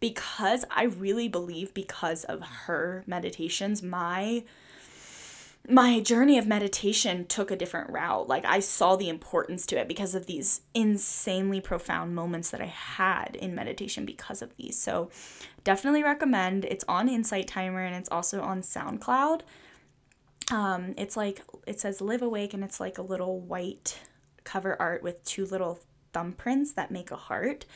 because 0.00 0.64
I 0.70 0.84
really 0.84 1.28
believe 1.28 1.72
because 1.74 2.24
of 2.24 2.42
her 2.66 3.04
meditations, 3.06 3.82
my 3.82 4.44
my 5.68 6.00
journey 6.00 6.38
of 6.38 6.46
meditation 6.46 7.26
took 7.26 7.50
a 7.50 7.56
different 7.56 7.90
route. 7.90 8.26
Like 8.26 8.46
I 8.46 8.60
saw 8.60 8.96
the 8.96 9.10
importance 9.10 9.66
to 9.66 9.78
it 9.78 9.88
because 9.88 10.14
of 10.14 10.26
these 10.26 10.62
insanely 10.74 11.60
profound 11.60 12.14
moments 12.14 12.50
that 12.50 12.62
I 12.62 12.66
had 12.66 13.36
in 13.36 13.54
meditation 13.54 14.06
because 14.06 14.40
of 14.40 14.56
these. 14.56 14.78
So 14.78 15.10
definitely 15.62 16.02
recommend. 16.02 16.64
It's 16.64 16.84
on 16.88 17.10
Insight 17.10 17.46
Timer 17.46 17.84
and 17.84 17.94
it's 17.94 18.08
also 18.10 18.40
on 18.40 18.62
SoundCloud. 18.62 19.42
Um, 20.50 20.94
it's 20.96 21.16
like 21.16 21.42
it 21.66 21.78
says 21.78 22.00
"Live 22.00 22.22
Awake" 22.22 22.54
and 22.54 22.64
it's 22.64 22.80
like 22.80 22.98
a 22.98 23.02
little 23.02 23.38
white 23.38 24.00
cover 24.44 24.76
art 24.80 25.02
with 25.02 25.22
two 25.24 25.44
little 25.44 25.80
thumbprints 26.12 26.74
that 26.74 26.90
make 26.90 27.10
a 27.10 27.16
heart 27.16 27.66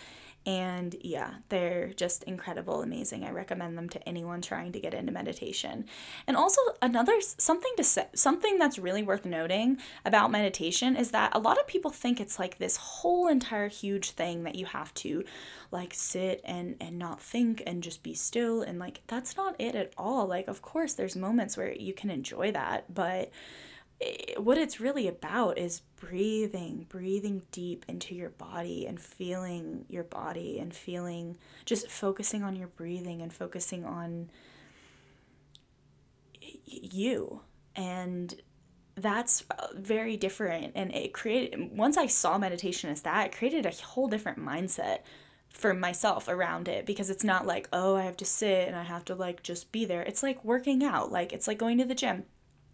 and 0.47 0.95
yeah, 1.01 1.35
they're 1.49 1.89
just 1.95 2.23
incredible, 2.25 2.83
amazing. 2.83 3.25
I 3.25 3.31
recommend 3.31 3.79
them 3.79 3.89
to 3.91 4.09
anyone 4.09 4.43
trying 4.43 4.73
to 4.73 4.81
get 4.81 4.93
into 4.93 5.11
meditation. 5.11 5.87
And 6.27 6.37
also 6.37 6.61
another 6.83 7.19
something 7.21 7.73
to 7.79 7.85
say, 7.85 8.09
something 8.15 8.59
that's 8.59 8.79
really 8.79 9.03
worth 9.03 9.25
noting 9.25 9.79
about 10.05 10.31
meditation 10.31 10.97
is 10.97 11.13
that 11.13 11.35
a 11.35 11.39
lot 11.39 11.59
of 11.59 11.67
people 11.67 11.91
think 11.91 12.21
it's 12.21 12.39
like 12.39 12.59
this 12.59 12.77
whole 12.77 13.27
entire 13.27 13.69
huge 13.69 14.11
thing 14.11 14.43
that 14.45 14.55
you 14.55 14.67
have 14.67 14.93
to 14.95 15.25
like 15.71 15.95
sit 15.95 16.43
and 16.45 16.77
and 16.79 16.99
not 16.99 17.23
think 17.23 17.63
and 17.67 17.83
just 17.83 18.03
be 18.03 18.15
still 18.15 18.61
and 18.61 18.79
like 18.79 19.01
that's 19.07 19.37
not 19.39 19.57
it 19.59 19.75
at 19.75 19.95
all. 19.97 20.27
Like 20.27 20.49
of 20.49 20.61
course 20.61 20.93
there's 20.93 21.17
moments 21.17 21.57
where 21.57 21.73
you 21.73 21.95
can 21.95 22.11
enjoy 22.11 22.53
that, 22.53 22.93
but 22.93 23.31
what 24.39 24.59
it's 24.59 24.81
really 24.81 25.09
about 25.09 25.59
is 25.59 25.81
breathing, 25.97 26.87
breathing 26.89 27.43
deep 27.51 27.85
into 27.89 28.15
your 28.15 28.31
body 28.31 28.87
and 28.87 29.01
feeling 29.01 29.85
your 29.89 30.05
body 30.05 30.59
and 30.59 30.75
feeling 30.75 31.39
just 31.65 31.89
focusing 31.89 32.43
on 32.43 32.57
your 32.57 32.69
breathing 32.69 33.23
and 33.23 33.33
focusing 33.33 33.85
on 33.85 34.31
you. 36.65 37.41
And 37.77 38.35
that's 38.97 39.45
uh, 39.51 39.69
very 39.75 40.17
different. 40.17 40.73
And 40.75 40.95
it 40.95 41.13
created, 41.13 41.77
once 41.77 41.97
I 41.97 42.07
saw 42.07 42.37
meditation 42.39 42.91
as 42.91 43.03
that, 43.03 43.27
it 43.27 43.37
created 43.37 43.67
a 43.67 43.73
whole 43.85 44.09
different 44.09 44.39
mindset 44.39 44.99
for 45.49 45.73
myself 45.73 46.29
around 46.29 46.69
it 46.69 46.85
because 46.85 47.11
it's 47.11 47.25
not 47.25 47.47
like, 47.47 47.69
oh, 47.73 47.95
I 47.97 48.03
have 48.03 48.17
to 48.19 48.25
sit 48.25 48.67
and 48.67 48.77
I 48.77 48.83
have 48.83 49.05
to 49.07 49.15
like 49.15 49.43
just 49.43 49.73
be 49.73 49.85
there. 49.85 50.03
It's 50.03 50.23
like 50.23 50.45
working 50.45 50.85
out, 50.85 51.13
like 51.13 51.33
it's 51.33 51.47
like 51.47 51.59
going 51.59 51.79
to 51.79 51.85
the 51.85 51.95
gym 51.95 52.25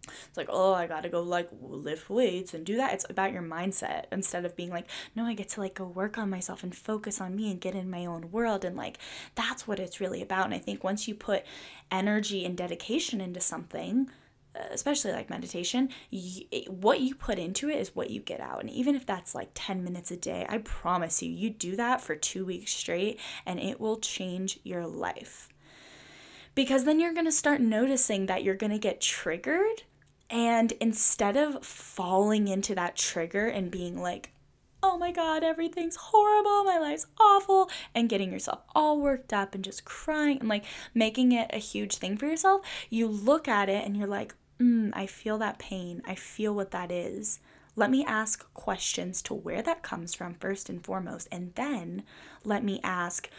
it's 0.07 0.37
like, 0.37 0.49
oh, 0.49 0.73
I 0.73 0.87
gotta 0.87 1.09
go 1.09 1.21
like 1.21 1.49
lift 1.61 2.09
weights 2.09 2.53
and 2.53 2.65
do 2.65 2.77
that. 2.77 2.93
It's 2.93 3.05
about 3.09 3.33
your 3.33 3.43
mindset 3.43 4.05
instead 4.11 4.45
of 4.45 4.55
being 4.55 4.71
like, 4.71 4.87
no, 5.15 5.25
I 5.25 5.33
get 5.33 5.49
to 5.49 5.61
like 5.61 5.75
go 5.75 5.85
work 5.85 6.17
on 6.17 6.29
myself 6.29 6.63
and 6.63 6.75
focus 6.75 7.21
on 7.21 7.35
me 7.35 7.51
and 7.51 7.61
get 7.61 7.75
in 7.75 7.89
my 7.89 8.05
own 8.05 8.31
world. 8.31 8.65
And 8.65 8.75
like, 8.75 8.97
that's 9.35 9.67
what 9.67 9.79
it's 9.79 10.01
really 10.01 10.21
about. 10.21 10.45
And 10.45 10.53
I 10.53 10.59
think 10.59 10.83
once 10.83 11.07
you 11.07 11.13
put 11.13 11.45
energy 11.91 12.45
and 12.45 12.57
dedication 12.57 13.21
into 13.21 13.39
something, 13.39 14.09
uh, 14.55 14.63
especially 14.71 15.11
like 15.11 15.29
meditation, 15.29 15.89
you, 16.09 16.45
what 16.67 16.99
you 16.99 17.13
put 17.13 17.37
into 17.37 17.69
it 17.69 17.77
is 17.77 17.95
what 17.95 18.09
you 18.09 18.19
get 18.19 18.39
out. 18.39 18.59
And 18.59 18.69
even 18.69 18.95
if 18.95 19.05
that's 19.05 19.35
like 19.35 19.51
10 19.53 19.83
minutes 19.83 20.09
a 20.11 20.17
day, 20.17 20.45
I 20.49 20.57
promise 20.59 21.21
you, 21.21 21.31
you 21.31 21.51
do 21.51 21.75
that 21.75 22.01
for 22.01 22.15
two 22.15 22.43
weeks 22.43 22.73
straight 22.73 23.19
and 23.45 23.59
it 23.59 23.79
will 23.79 23.97
change 23.97 24.59
your 24.63 24.87
life. 24.87 25.47
Because 26.53 26.83
then 26.83 26.99
you're 26.99 27.13
gonna 27.13 27.31
start 27.31 27.61
noticing 27.61 28.25
that 28.25 28.43
you're 28.43 28.55
gonna 28.55 28.79
get 28.79 28.99
triggered 28.99 29.83
and 30.31 30.71
instead 30.79 31.35
of 31.35 31.63
falling 31.65 32.47
into 32.47 32.73
that 32.73 32.95
trigger 32.95 33.47
and 33.47 33.69
being 33.69 34.01
like, 34.01 34.31
oh 34.81 34.97
my 34.97 35.11
God, 35.11 35.43
everything's 35.43 35.97
horrible, 35.97 36.63
my 36.63 36.79
life's 36.79 37.05
awful, 37.19 37.69
and 37.93 38.09
getting 38.09 38.31
yourself 38.31 38.61
all 38.73 38.99
worked 38.99 39.33
up 39.33 39.53
and 39.53 39.63
just 39.63 39.85
crying 39.85 40.39
and 40.39 40.49
like 40.49 40.63
making 40.93 41.33
it 41.33 41.49
a 41.53 41.57
huge 41.57 41.97
thing 41.97 42.17
for 42.17 42.25
yourself, 42.25 42.65
you 42.89 43.07
look 43.07 43.47
at 43.47 43.69
it 43.69 43.85
and 43.85 43.97
you're 43.97 44.07
like, 44.07 44.33
mm, 44.59 44.89
I 44.93 45.05
feel 45.05 45.37
that 45.39 45.59
pain. 45.59 46.01
I 46.05 46.15
feel 46.15 46.55
what 46.55 46.71
that 46.71 46.91
is. 46.91 47.39
Let 47.75 47.91
me 47.91 48.03
ask 48.05 48.51
questions 48.53 49.21
to 49.23 49.33
where 49.33 49.61
that 49.61 49.83
comes 49.83 50.13
from 50.13 50.35
first 50.35 50.69
and 50.69 50.83
foremost, 50.83 51.27
and 51.31 51.53
then 51.55 52.03
let 52.43 52.63
me 52.63 52.79
ask 52.83 53.29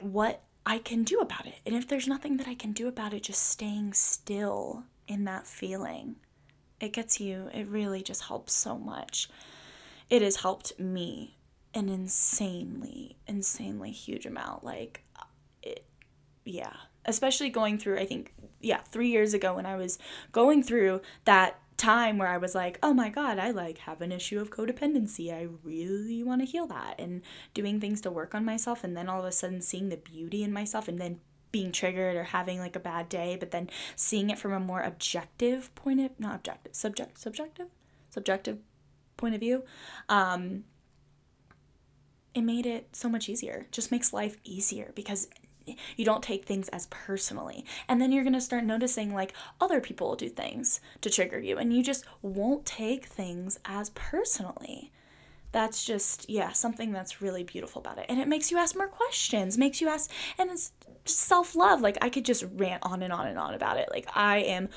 what 0.00 0.42
I 0.64 0.78
can 0.78 1.02
do 1.02 1.18
about 1.18 1.46
it. 1.46 1.56
And 1.66 1.74
if 1.74 1.88
there's 1.88 2.08
nothing 2.08 2.36
that 2.38 2.48
I 2.48 2.54
can 2.54 2.72
do 2.72 2.88
about 2.88 3.12
it, 3.12 3.24
just 3.24 3.48
staying 3.48 3.92
still 3.92 4.84
in 5.12 5.24
that 5.24 5.46
feeling, 5.46 6.16
it 6.80 6.92
gets 6.92 7.20
you, 7.20 7.50
it 7.52 7.68
really 7.68 8.02
just 8.02 8.24
helps 8.24 8.54
so 8.54 8.78
much. 8.78 9.28
It 10.10 10.22
has 10.22 10.36
helped 10.36 10.78
me 10.78 11.36
an 11.74 11.88
insanely, 11.88 13.16
insanely 13.26 13.90
huge 13.90 14.26
amount. 14.26 14.64
Like, 14.64 15.04
uh, 15.16 15.24
it, 15.62 15.84
yeah. 16.44 16.72
Especially 17.04 17.50
going 17.50 17.78
through, 17.78 17.98
I 17.98 18.06
think, 18.06 18.34
yeah, 18.60 18.80
three 18.90 19.08
years 19.08 19.34
ago 19.34 19.54
when 19.54 19.66
I 19.66 19.76
was 19.76 19.98
going 20.32 20.62
through 20.62 21.02
that 21.24 21.58
time 21.76 22.16
where 22.16 22.28
I 22.28 22.38
was 22.38 22.54
like, 22.54 22.78
oh 22.82 22.94
my 22.94 23.08
God, 23.08 23.38
I 23.38 23.50
like 23.50 23.78
have 23.78 24.00
an 24.00 24.12
issue 24.12 24.40
of 24.40 24.50
codependency. 24.50 25.32
I 25.32 25.48
really 25.62 26.22
want 26.22 26.40
to 26.40 26.46
heal 26.46 26.66
that 26.68 26.94
and 26.98 27.22
doing 27.54 27.80
things 27.80 28.00
to 28.02 28.10
work 28.10 28.34
on 28.34 28.44
myself. 28.44 28.84
And 28.84 28.96
then 28.96 29.08
all 29.08 29.20
of 29.20 29.26
a 29.26 29.32
sudden 29.32 29.60
seeing 29.60 29.88
the 29.88 29.96
beauty 29.96 30.44
in 30.44 30.52
myself 30.52 30.86
and 30.88 31.00
then 31.00 31.20
being 31.52 31.70
triggered 31.70 32.16
or 32.16 32.24
having 32.24 32.58
like 32.58 32.74
a 32.74 32.80
bad 32.80 33.08
day, 33.08 33.36
but 33.38 33.50
then 33.50 33.70
seeing 33.94 34.30
it 34.30 34.38
from 34.38 34.52
a 34.52 34.60
more 34.60 34.80
objective 34.80 35.72
point 35.74 36.00
of, 36.00 36.18
not 36.18 36.34
objective, 36.36 36.74
subject, 36.74 37.18
subjective, 37.18 37.68
subjective 38.10 38.58
point 39.16 39.34
of 39.34 39.40
view. 39.40 39.62
Um, 40.08 40.64
it 42.34 42.42
made 42.42 42.66
it 42.66 42.96
so 42.96 43.08
much 43.08 43.28
easier. 43.28 43.66
Just 43.70 43.90
makes 43.90 44.12
life 44.12 44.38
easier 44.42 44.92
because 44.94 45.28
you 45.96 46.04
don't 46.04 46.22
take 46.22 46.44
things 46.44 46.68
as 46.70 46.86
personally. 46.90 47.64
And 47.88 48.00
then 48.00 48.12
you're 48.12 48.24
going 48.24 48.32
to 48.32 48.40
start 48.40 48.64
noticing 48.64 49.14
like 49.14 49.34
other 49.60 49.80
people 49.80 50.16
do 50.16 50.28
things 50.28 50.80
to 51.02 51.10
trigger 51.10 51.38
you 51.38 51.58
and 51.58 51.72
you 51.72 51.82
just 51.82 52.04
won't 52.20 52.64
take 52.66 53.06
things 53.06 53.58
as 53.64 53.90
personally. 53.90 54.90
That's 55.52 55.84
just, 55.84 56.28
yeah, 56.28 56.52
something 56.52 56.92
that's 56.92 57.20
really 57.20 57.44
beautiful 57.44 57.80
about 57.80 57.98
it. 57.98 58.06
And 58.08 58.18
it 58.18 58.26
makes 58.26 58.50
you 58.50 58.58
ask 58.58 58.74
more 58.74 58.88
questions, 58.88 59.58
makes 59.58 59.80
you 59.80 59.88
ask, 59.88 60.10
and 60.38 60.50
it's 60.50 60.72
self 61.04 61.54
love. 61.54 61.80
Like, 61.80 61.98
I 62.00 62.08
could 62.08 62.24
just 62.24 62.44
rant 62.54 62.82
on 62.82 63.02
and 63.02 63.12
on 63.12 63.26
and 63.26 63.38
on 63.38 63.54
about 63.54 63.76
it. 63.76 63.88
Like, 63.90 64.08
I 64.14 64.38
am 64.38 64.70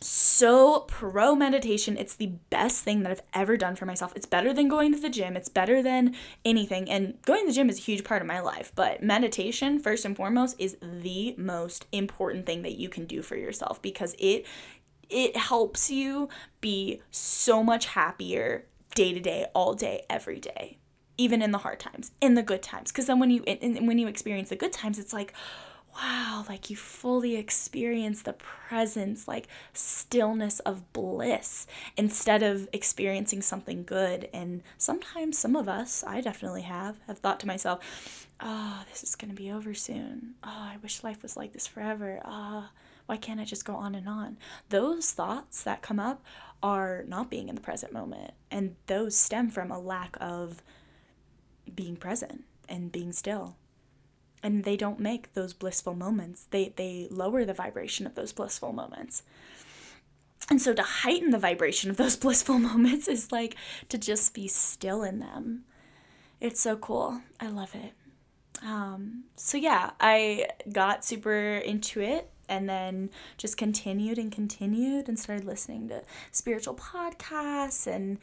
so 0.00 0.80
pro 0.80 1.34
meditation. 1.34 1.96
It's 1.96 2.14
the 2.14 2.32
best 2.50 2.84
thing 2.84 3.02
that 3.02 3.12
I've 3.12 3.22
ever 3.34 3.56
done 3.56 3.76
for 3.76 3.86
myself. 3.86 4.12
It's 4.16 4.26
better 4.26 4.52
than 4.52 4.68
going 4.68 4.92
to 4.92 5.00
the 5.00 5.08
gym. 5.10 5.36
It's 5.36 5.48
better 5.48 5.82
than 5.82 6.14
anything. 6.44 6.88
And 6.88 7.20
going 7.22 7.40
to 7.42 7.46
the 7.48 7.52
gym 7.52 7.68
is 7.68 7.78
a 7.78 7.82
huge 7.82 8.04
part 8.04 8.22
of 8.22 8.28
my 8.28 8.40
life, 8.40 8.72
but 8.74 9.02
meditation 9.02 9.78
first 9.78 10.04
and 10.04 10.16
foremost 10.16 10.56
is 10.58 10.76
the 10.80 11.34
most 11.36 11.86
important 11.92 12.46
thing 12.46 12.62
that 12.62 12.78
you 12.78 12.88
can 12.88 13.06
do 13.06 13.22
for 13.22 13.36
yourself 13.36 13.82
because 13.82 14.14
it 14.18 14.46
it 15.10 15.36
helps 15.36 15.90
you 15.90 16.28
be 16.60 17.00
so 17.10 17.62
much 17.64 17.86
happier 17.86 18.66
day 18.98 19.12
to 19.12 19.20
day, 19.20 19.46
all 19.54 19.74
day, 19.74 20.04
every 20.10 20.40
day. 20.40 20.76
Even 21.16 21.40
in 21.40 21.52
the 21.52 21.58
hard 21.58 21.78
times, 21.78 22.10
in 22.20 22.34
the 22.34 22.42
good 22.42 22.64
times. 22.64 22.90
Cuz 22.90 23.06
then 23.06 23.20
when 23.20 23.30
you 23.30 23.44
when 23.44 23.98
you 23.98 24.08
experience 24.08 24.48
the 24.48 24.56
good 24.56 24.72
times, 24.72 24.98
it's 24.98 25.12
like 25.12 25.32
wow, 25.94 26.44
like 26.48 26.68
you 26.70 26.76
fully 26.76 27.36
experience 27.36 28.22
the 28.22 28.32
presence, 28.32 29.26
like 29.26 29.48
stillness 29.72 30.58
of 30.60 30.92
bliss 30.92 31.66
instead 31.96 32.42
of 32.42 32.68
experiencing 32.72 33.42
something 33.42 33.84
good. 33.84 34.28
And 34.32 34.62
sometimes 34.76 35.38
some 35.38 35.56
of 35.56 35.68
us, 35.68 36.04
I 36.06 36.20
definitely 36.20 36.62
have, 36.62 36.96
have 37.06 37.18
thought 37.18 37.40
to 37.40 37.46
myself, 37.46 38.28
oh, 38.40 38.84
this 38.90 39.02
is 39.02 39.16
going 39.16 39.30
to 39.30 39.42
be 39.42 39.50
over 39.50 39.74
soon. 39.74 40.34
Oh, 40.44 40.68
I 40.72 40.76
wish 40.82 41.02
life 41.02 41.22
was 41.22 41.36
like 41.36 41.52
this 41.52 41.66
forever. 41.66 42.20
Ah, 42.24 42.70
oh, 42.70 42.78
why 43.08 43.16
can't 43.16 43.40
I 43.40 43.44
just 43.44 43.64
go 43.64 43.74
on 43.74 43.94
and 43.94 44.06
on? 44.06 44.36
Those 44.68 45.12
thoughts 45.12 45.62
that 45.62 45.80
come 45.80 45.98
up 45.98 46.22
are 46.62 47.04
not 47.08 47.30
being 47.30 47.48
in 47.48 47.54
the 47.54 47.60
present 47.62 47.90
moment. 47.90 48.32
And 48.50 48.76
those 48.86 49.16
stem 49.16 49.48
from 49.48 49.70
a 49.70 49.78
lack 49.78 50.18
of 50.20 50.62
being 51.74 51.96
present 51.96 52.44
and 52.68 52.92
being 52.92 53.12
still. 53.12 53.56
And 54.42 54.64
they 54.64 54.76
don't 54.76 55.00
make 55.00 55.32
those 55.32 55.54
blissful 55.54 55.94
moments. 55.94 56.48
They 56.50 56.74
they 56.76 57.08
lower 57.10 57.46
the 57.46 57.54
vibration 57.54 58.06
of 58.06 58.14
those 58.14 58.34
blissful 58.34 58.74
moments. 58.74 59.22
And 60.50 60.60
so 60.60 60.74
to 60.74 60.82
heighten 60.82 61.30
the 61.30 61.38
vibration 61.38 61.88
of 61.88 61.96
those 61.96 62.16
blissful 62.24 62.58
moments 62.58 63.08
is 63.08 63.32
like 63.32 63.56
to 63.88 63.96
just 63.96 64.34
be 64.34 64.48
still 64.48 65.02
in 65.02 65.20
them. 65.20 65.64
It's 66.42 66.60
so 66.60 66.76
cool. 66.76 67.22
I 67.40 67.48
love 67.48 67.74
it. 67.74 67.94
Um, 68.62 69.24
so 69.36 69.56
yeah 69.56 69.92
i 70.00 70.48
got 70.72 71.04
super 71.04 71.58
into 71.58 72.00
it 72.00 72.28
and 72.48 72.68
then 72.68 73.10
just 73.36 73.56
continued 73.56 74.18
and 74.18 74.32
continued 74.32 75.08
and 75.08 75.18
started 75.18 75.44
listening 75.44 75.88
to 75.88 76.02
spiritual 76.30 76.74
podcasts 76.74 77.86
and 77.86 78.18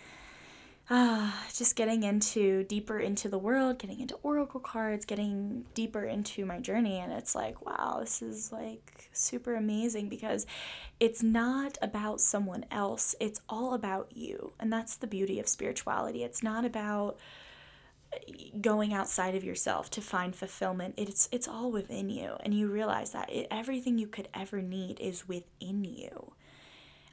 uh, 0.88 1.32
just 1.54 1.76
getting 1.76 2.04
into 2.04 2.64
deeper 2.64 3.00
into 3.00 3.28
the 3.28 3.40
world, 3.40 3.80
getting 3.80 4.00
into 4.00 4.16
oracle 4.22 4.60
cards, 4.60 5.04
getting 5.04 5.66
deeper 5.74 6.04
into 6.04 6.46
my 6.46 6.60
journey. 6.60 7.00
And 7.00 7.12
it's 7.12 7.34
like, 7.34 7.66
wow, 7.66 7.98
this 8.02 8.22
is 8.22 8.52
like 8.52 9.10
super 9.12 9.56
amazing 9.56 10.10
because 10.10 10.46
it's 11.00 11.24
not 11.24 11.78
about 11.82 12.22
someone 12.22 12.66
else, 12.70 13.16
it's 13.20 13.42
all 13.50 13.74
about 13.74 14.12
you. 14.14 14.54
And 14.60 14.72
that's 14.72 14.96
the 14.96 15.08
beauty 15.08 15.40
of 15.40 15.48
spirituality. 15.48 16.24
It's 16.24 16.44
not 16.44 16.66
about 16.66 17.18
going 18.62 18.94
outside 18.94 19.36
of 19.36 19.44
yourself 19.44 19.90
to 19.90 20.02
find 20.02 20.36
fulfillment 20.36 20.94
it's 20.98 21.30
it's 21.32 21.48
all 21.48 21.72
within 21.72 22.10
you 22.10 22.36
and 22.42 22.54
you 22.54 22.68
realize 22.68 23.12
that 23.12 23.30
it, 23.32 23.48
everything 23.52 23.98
you 23.98 24.08
could 24.08 24.28
ever 24.34 24.62
need 24.62 25.00
is 25.00 25.28
within 25.28 25.84
you 25.84 26.34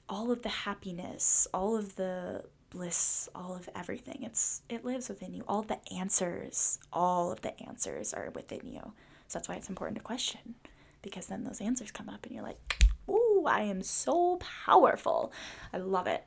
all 0.09 0.31
of 0.31 0.43
the 0.43 0.49
happiness 0.49 1.47
all 1.53 1.77
of 1.77 1.97
the 1.97 2.45
bliss, 2.73 3.29
all 3.35 3.55
of 3.55 3.69
everything. 3.75 4.23
It's 4.23 4.63
it 4.69 4.85
lives 4.85 5.09
within 5.09 5.35
you. 5.35 5.45
All 5.47 5.63
the 5.63 5.79
answers, 5.95 6.79
all 6.93 7.31
of 7.31 7.43
the 7.43 7.61
answers 7.63 8.15
are 8.15 8.31
within 8.35 8.67
you. 8.67 8.81
So 9.29 9.39
that's 9.39 9.49
why 9.49 9.57
it's 9.57 9.69
important 9.69 9.99
to 9.99 10.05
question 10.05 10.55
because 11.03 11.27
then 11.27 11.45
those 11.45 11.61
answers 11.61 11.91
come 11.91 12.09
up 12.09 12.25
and 12.25 12.35
you're 12.35 12.45
like, 12.45 12.85
"Ooh, 13.09 13.45
I 13.47 13.63
am 13.63 13.83
so 13.83 14.39
powerful." 14.67 15.33
I 15.73 15.79
love 15.79 16.07
it. 16.07 16.25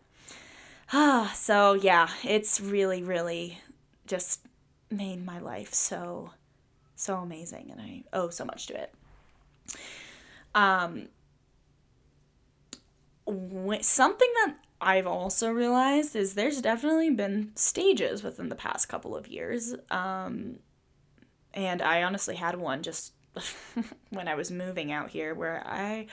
Ah, 0.93 1.31
so 1.35 1.73
yeah, 1.73 2.09
it's 2.23 2.61
really 2.61 3.01
really 3.03 3.59
just 4.05 4.41
made 4.89 5.26
my 5.26 5.39
life 5.39 5.74
so 5.74 6.32
so 6.95 7.17
amazing 7.17 7.69
and 7.71 7.82
I 7.82 8.04
owe 8.13 8.30
so 8.30 8.45
much 8.45 8.67
to 8.67 8.82
it. 8.82 8.93
Um 10.54 11.10
something 13.82 14.30
that 14.45 14.56
I've 14.82 15.08
also 15.08 15.50
realized 15.50 16.15
is 16.15 16.34
there's 16.34 16.62
definitely 16.62 17.10
been 17.10 17.52
stages 17.56 18.24
within 18.24 18.50
the 18.50 18.56
past 18.56 18.89
couple 18.89 19.15
of 19.15 19.28
years. 19.28 19.74
Um, 19.89 20.60
and 21.54 21.82
I 21.82 22.04
honestly 22.04 22.36
had 22.36 22.58
one 22.58 22.84
just 22.84 23.13
when 24.10 24.28
I 24.28 24.36
was 24.36 24.52
moving 24.52 24.91
out 24.91 25.10
here 25.10 25.34
where 25.34 25.63
I 25.65 26.08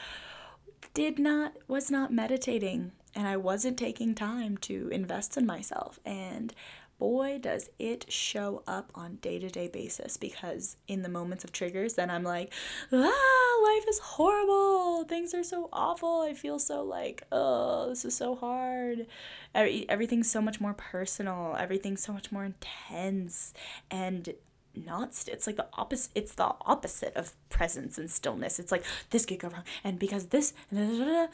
did 0.95 1.19
not, 1.19 1.55
was 1.69 1.91
not 1.91 2.13
meditating 2.13 2.93
and 3.15 3.27
I 3.27 3.37
wasn't 3.37 3.79
taking 3.79 4.15
time 4.15 4.57
to 4.59 4.89
invest 4.89 5.37
in 5.37 5.45
myself. 5.45 5.99
And 6.05 6.55
boy, 7.03 7.37
does 7.37 7.69
it 7.81 8.05
show 8.13 8.63
up 8.65 8.93
on 8.95 9.17
day-to-day 9.17 9.67
basis 9.67 10.17
because 10.17 10.77
in 10.87 11.03
the 11.03 11.09
moments 11.09 11.43
of 11.43 11.51
triggers, 11.51 11.95
then 11.95 12.09
I'm 12.09 12.23
like, 12.23 12.53
ah, 12.93 13.61
life 13.65 13.85
is 13.89 13.99
horrible. 13.99 15.03
Things 15.03 15.35
are 15.35 15.43
so 15.43 15.69
awful. 15.73 16.21
I 16.21 16.33
feel 16.33 16.61
so 16.61 16.85
like, 16.85 17.25
oh, 17.33 17.89
this 17.89 18.05
is 18.05 18.17
so 18.17 18.37
hard. 18.37 19.09
Every, 19.53 19.85
everything's 19.89 20.31
so 20.31 20.41
much 20.41 20.61
more 20.61 20.75
personal. 20.75 21.57
Everything's 21.59 22.05
so 22.05 22.13
much 22.13 22.31
more 22.31 22.45
intense 22.45 23.53
and 23.91 24.35
not 24.77 25.13
st- 25.13 25.35
it's 25.35 25.49
like 25.49 25.57
the 25.57 25.67
opposite 25.75 26.13
it's 26.15 26.33
the 26.37 26.51
opposite 26.63 27.15
of 27.15 27.35
presence 27.51 27.99
and 27.99 28.11
stillness 28.11 28.59
it's 28.59 28.73
like 28.73 28.83
this 29.11 29.27
could 29.27 29.39
go 29.39 29.49
wrong 29.49 29.65
and 29.85 29.99
because 29.99 30.29
this 30.29 30.55
and 30.73 31.29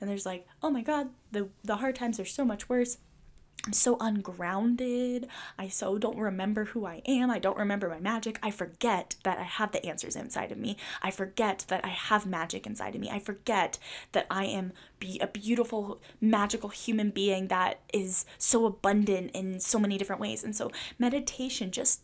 there's 0.00 0.26
like 0.26 0.46
oh 0.62 0.68
my 0.68 0.82
god 0.82 1.08
the 1.30 1.48
the 1.64 1.76
hard 1.76 1.96
times 1.96 2.20
are 2.20 2.26
so 2.26 2.44
much 2.44 2.68
worse 2.68 2.98
I'm 3.64 3.72
so 3.72 3.96
ungrounded. 4.00 5.28
I 5.56 5.68
so 5.68 5.96
don't 5.96 6.18
remember 6.18 6.64
who 6.64 6.84
I 6.84 7.00
am. 7.06 7.30
I 7.30 7.38
don't 7.38 7.56
remember 7.56 7.88
my 7.88 8.00
magic. 8.00 8.40
I 8.42 8.50
forget 8.50 9.14
that 9.22 9.38
I 9.38 9.44
have 9.44 9.70
the 9.70 9.86
answers 9.86 10.16
inside 10.16 10.50
of 10.50 10.58
me. 10.58 10.76
I 11.00 11.12
forget 11.12 11.64
that 11.68 11.84
I 11.84 11.90
have 11.90 12.26
magic 12.26 12.66
inside 12.66 12.96
of 12.96 13.00
me. 13.00 13.08
I 13.08 13.20
forget 13.20 13.78
that 14.12 14.26
I 14.28 14.46
am 14.46 14.72
be 14.98 15.20
a 15.20 15.28
beautiful, 15.28 16.00
magical 16.20 16.70
human 16.70 17.10
being 17.10 17.48
that 17.48 17.80
is 17.94 18.24
so 18.36 18.66
abundant 18.66 19.30
in 19.32 19.60
so 19.60 19.78
many 19.78 19.96
different 19.96 20.20
ways. 20.20 20.42
And 20.42 20.56
so 20.56 20.72
meditation 20.98 21.70
just 21.70 22.00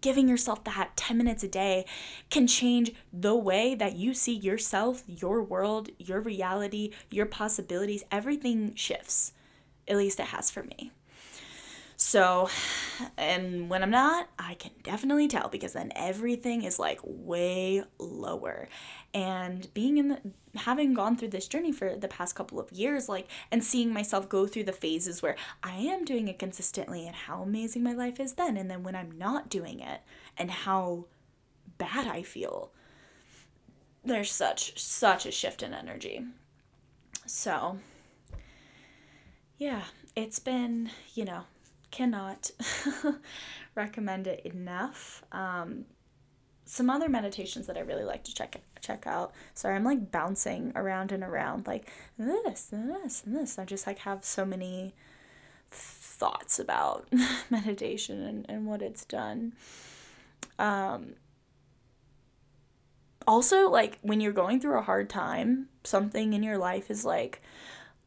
giving 0.00 0.26
yourself 0.26 0.64
that 0.64 0.96
10 0.96 1.18
minutes 1.18 1.42
a 1.42 1.48
day 1.48 1.84
can 2.30 2.46
change 2.46 2.92
the 3.12 3.34
way 3.34 3.74
that 3.74 3.96
you 3.96 4.14
see 4.14 4.34
yourself, 4.34 5.02
your 5.06 5.42
world, 5.42 5.90
your 5.98 6.20
reality, 6.20 6.92
your 7.10 7.26
possibilities. 7.26 8.04
Everything 8.10 8.74
shifts 8.74 9.32
At 9.86 9.96
least 9.96 10.20
it 10.20 10.26
has 10.26 10.50
for 10.50 10.62
me. 10.62 10.92
So, 11.96 12.48
and 13.16 13.70
when 13.70 13.82
I'm 13.82 13.90
not, 13.90 14.28
I 14.38 14.54
can 14.54 14.72
definitely 14.82 15.28
tell 15.28 15.48
because 15.48 15.74
then 15.74 15.92
everything 15.94 16.64
is 16.64 16.78
like 16.78 16.98
way 17.04 17.84
lower. 17.98 18.68
And 19.12 19.72
being 19.74 19.98
in 19.98 20.08
the, 20.08 20.20
having 20.56 20.92
gone 20.92 21.16
through 21.16 21.28
this 21.28 21.46
journey 21.46 21.70
for 21.70 21.94
the 21.94 22.08
past 22.08 22.34
couple 22.34 22.58
of 22.58 22.72
years, 22.72 23.08
like, 23.08 23.28
and 23.50 23.62
seeing 23.62 23.92
myself 23.92 24.28
go 24.28 24.46
through 24.46 24.64
the 24.64 24.72
phases 24.72 25.22
where 25.22 25.36
I 25.62 25.76
am 25.76 26.04
doing 26.04 26.26
it 26.26 26.38
consistently 26.38 27.06
and 27.06 27.14
how 27.14 27.42
amazing 27.42 27.84
my 27.84 27.92
life 27.92 28.18
is 28.18 28.34
then. 28.34 28.56
And 28.56 28.68
then 28.68 28.82
when 28.82 28.96
I'm 28.96 29.16
not 29.16 29.48
doing 29.48 29.78
it 29.78 30.00
and 30.36 30.50
how 30.50 31.06
bad 31.78 32.08
I 32.08 32.22
feel, 32.22 32.72
there's 34.04 34.32
such, 34.32 34.78
such 34.80 35.26
a 35.26 35.30
shift 35.30 35.62
in 35.62 35.72
energy. 35.72 36.24
So, 37.24 37.78
yeah, 39.58 39.82
it's 40.16 40.38
been, 40.38 40.90
you 41.14 41.24
know, 41.24 41.42
cannot 41.90 42.50
recommend 43.74 44.26
it 44.26 44.44
enough. 44.44 45.24
Um, 45.32 45.84
some 46.64 46.90
other 46.90 47.08
meditations 47.08 47.66
that 47.66 47.76
I 47.76 47.80
really 47.80 48.04
like 48.04 48.24
to 48.24 48.34
check 48.34 48.60
check 48.80 49.06
out. 49.06 49.32
Sorry, 49.54 49.76
I'm 49.76 49.84
like 49.84 50.10
bouncing 50.10 50.72
around 50.74 51.12
and 51.12 51.22
around 51.22 51.66
like 51.66 51.90
this 52.18 52.72
and 52.72 52.90
this 52.90 53.22
and 53.24 53.36
this. 53.36 53.58
I 53.58 53.64
just 53.64 53.86
like 53.86 54.00
have 54.00 54.24
so 54.24 54.44
many 54.44 54.94
thoughts 55.70 56.58
about 56.58 57.08
meditation 57.50 58.22
and, 58.22 58.46
and 58.48 58.66
what 58.66 58.82
it's 58.82 59.04
done. 59.04 59.52
Um 60.58 61.14
also 63.26 63.70
like 63.70 63.98
when 64.02 64.20
you're 64.20 64.32
going 64.32 64.60
through 64.60 64.78
a 64.78 64.82
hard 64.82 65.08
time, 65.08 65.68
something 65.84 66.32
in 66.32 66.42
your 66.42 66.58
life 66.58 66.90
is 66.90 67.04
like, 67.04 67.40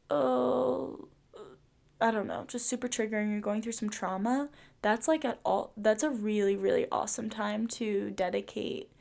oh 0.09 1.07
I 1.99 2.11
don't 2.11 2.27
know, 2.27 2.45
just 2.47 2.67
super 2.67 2.87
triggering, 2.87 3.31
you're 3.31 3.41
going 3.41 3.61
through 3.61 3.71
some 3.71 3.89
trauma, 3.89 4.49
that's 4.81 5.07
like 5.07 5.25
at 5.25 5.39
all 5.43 5.71
that's 5.75 6.03
a 6.03 6.09
really 6.09 6.55
really 6.55 6.87
awesome 6.91 7.29
time 7.29 7.67
to 7.67 8.11
dedicate 8.11 8.91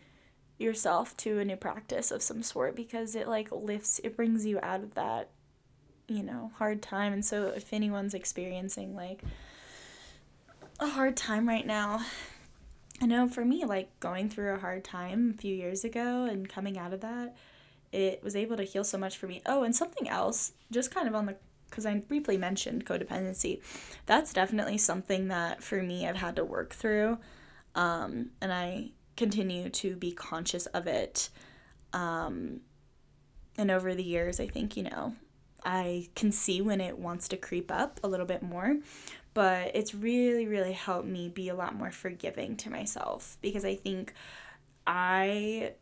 yourself 0.58 1.16
to 1.16 1.38
a 1.38 1.44
new 1.44 1.56
practice 1.56 2.10
of 2.10 2.22
some 2.22 2.42
sort 2.42 2.74
because 2.74 3.14
it 3.14 3.28
like 3.28 3.48
lifts 3.52 4.00
it 4.02 4.16
brings 4.16 4.46
you 4.46 4.58
out 4.62 4.82
of 4.82 4.94
that 4.94 5.28
you 6.08 6.22
know 6.22 6.50
hard 6.56 6.80
time 6.80 7.12
and 7.12 7.24
so 7.24 7.48
if 7.48 7.72
anyone's 7.72 8.14
experiencing 8.14 8.94
like 8.96 9.22
a 10.80 10.88
hard 10.88 11.16
time 11.16 11.48
right 11.48 11.66
now 11.66 12.00
I 13.02 13.06
know 13.06 13.28
for 13.28 13.44
me 13.44 13.64
like 13.66 14.00
going 14.00 14.30
through 14.30 14.54
a 14.54 14.58
hard 14.58 14.82
time 14.82 15.34
a 15.36 15.40
few 15.40 15.54
years 15.54 15.84
ago 15.84 16.24
and 16.24 16.48
coming 16.48 16.78
out 16.78 16.94
of 16.94 17.00
that 17.02 17.36
it 17.92 18.22
was 18.22 18.34
able 18.34 18.56
to 18.56 18.62
heal 18.62 18.84
so 18.84 18.98
much 18.98 19.16
for 19.16 19.26
me. 19.26 19.40
Oh, 19.46 19.62
and 19.62 19.74
something 19.74 20.08
else, 20.08 20.52
just 20.70 20.94
kind 20.94 21.08
of 21.08 21.14
on 21.14 21.26
the 21.26 21.36
because 21.68 21.86
I 21.86 21.94
briefly 21.94 22.36
mentioned 22.36 22.86
codependency, 22.86 23.60
that's 24.06 24.32
definitely 24.32 24.78
something 24.78 25.28
that 25.28 25.62
for 25.62 25.82
me 25.82 26.06
I've 26.06 26.16
had 26.16 26.36
to 26.36 26.44
work 26.44 26.74
through. 26.74 27.18
Um, 27.74 28.30
and 28.40 28.52
I 28.52 28.90
continue 29.16 29.68
to 29.70 29.96
be 29.96 30.12
conscious 30.12 30.66
of 30.66 30.86
it. 30.86 31.28
Um, 31.92 32.60
and 33.58 33.70
over 33.70 33.94
the 33.94 34.02
years, 34.02 34.40
I 34.40 34.46
think, 34.46 34.76
you 34.76 34.84
know, 34.84 35.14
I 35.64 36.08
can 36.14 36.32
see 36.32 36.60
when 36.60 36.80
it 36.80 36.98
wants 36.98 37.28
to 37.28 37.36
creep 37.36 37.72
up 37.72 38.00
a 38.02 38.08
little 38.08 38.26
bit 38.26 38.42
more. 38.42 38.76
But 39.34 39.72
it's 39.74 39.94
really, 39.94 40.46
really 40.46 40.72
helped 40.72 41.06
me 41.06 41.28
be 41.28 41.48
a 41.48 41.54
lot 41.54 41.74
more 41.74 41.90
forgiving 41.90 42.56
to 42.58 42.70
myself 42.70 43.36
because 43.42 43.66
I 43.66 43.74
think 43.74 44.14
I, 44.86 45.72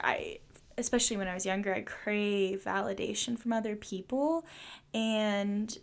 I 0.00 0.38
especially 0.78 1.16
when 1.16 1.28
I 1.28 1.34
was 1.34 1.46
younger, 1.46 1.74
I 1.74 1.82
crave 1.82 2.62
validation 2.64 3.38
from 3.38 3.52
other 3.52 3.76
people. 3.76 4.44
And, 4.94 5.76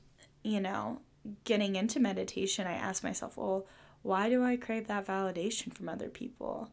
you 0.43 0.59
know, 0.59 1.01
getting 1.43 1.75
into 1.75 1.99
meditation, 1.99 2.67
I 2.67 2.73
asked 2.73 3.03
myself, 3.03 3.37
well, 3.37 3.65
why 4.01 4.29
do 4.29 4.43
I 4.43 4.55
crave 4.55 4.87
that 4.87 5.07
validation 5.07 5.73
from 5.73 5.89
other 5.89 6.09
people? 6.09 6.69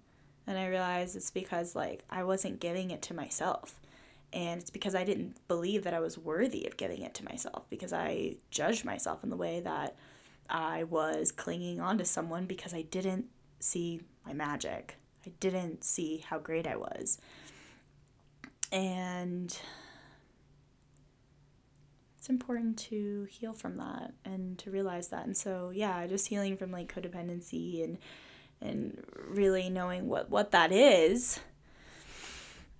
And 0.46 0.59
I 0.59 0.66
realized 0.68 1.16
it's 1.16 1.31
because, 1.31 1.75
like, 1.75 2.05
I 2.09 2.22
wasn't 2.22 2.61
giving 2.61 2.90
it 2.90 3.03
to 3.03 3.14
myself. 3.14 3.81
And 4.33 4.61
it's 4.61 4.70
because 4.70 4.94
I 4.94 5.05
didn't 5.05 5.37
believe 5.49 5.83
that 5.85 5.94
I 5.94 6.01
was 6.01 6.18
worthy 6.18 6.66
of 6.66 6.77
giving 6.77 7.03
it 7.03 7.14
to 7.14 7.25
myself 7.25 7.64
because 7.70 7.92
I 7.92 8.37
judged 8.51 8.85
myself 8.85 9.25
in 9.25 9.31
the 9.31 9.37
way 9.37 9.61
that 9.61 9.96
I 10.49 10.85
was 10.85 11.33
clinging 11.33 11.81
on 11.81 11.99
to 11.99 12.05
someone 12.05 12.46
because 12.46 12.75
I 12.75 12.83
didn't 12.83 13.27
see 13.61 14.03
my 14.25 14.33
magic. 14.33 14.96
I 15.25 15.33
didn't 15.40 15.85
see 15.85 16.18
how 16.18 16.38
great 16.38 16.66
I 16.66 16.77
was 16.77 17.18
and 18.72 19.57
it's 22.27 22.31
important 22.33 22.77
to 22.77 23.25
heal 23.31 23.53
from 23.53 23.77
that 23.77 24.12
and 24.25 24.59
to 24.59 24.69
realize 24.69 25.09
that. 25.09 25.27
And 25.27 25.37
so 25.37 25.71
yeah 25.73 26.05
just 26.09 26.27
healing 26.27 26.57
from 26.57 26.73
like 26.73 26.93
codependency 26.93 27.85
and 27.85 27.99
and 28.61 29.05
really 29.29 29.71
knowing 29.71 30.09
what 30.09 30.29
what 30.29 30.51
that 30.51 30.73
is 30.73 31.39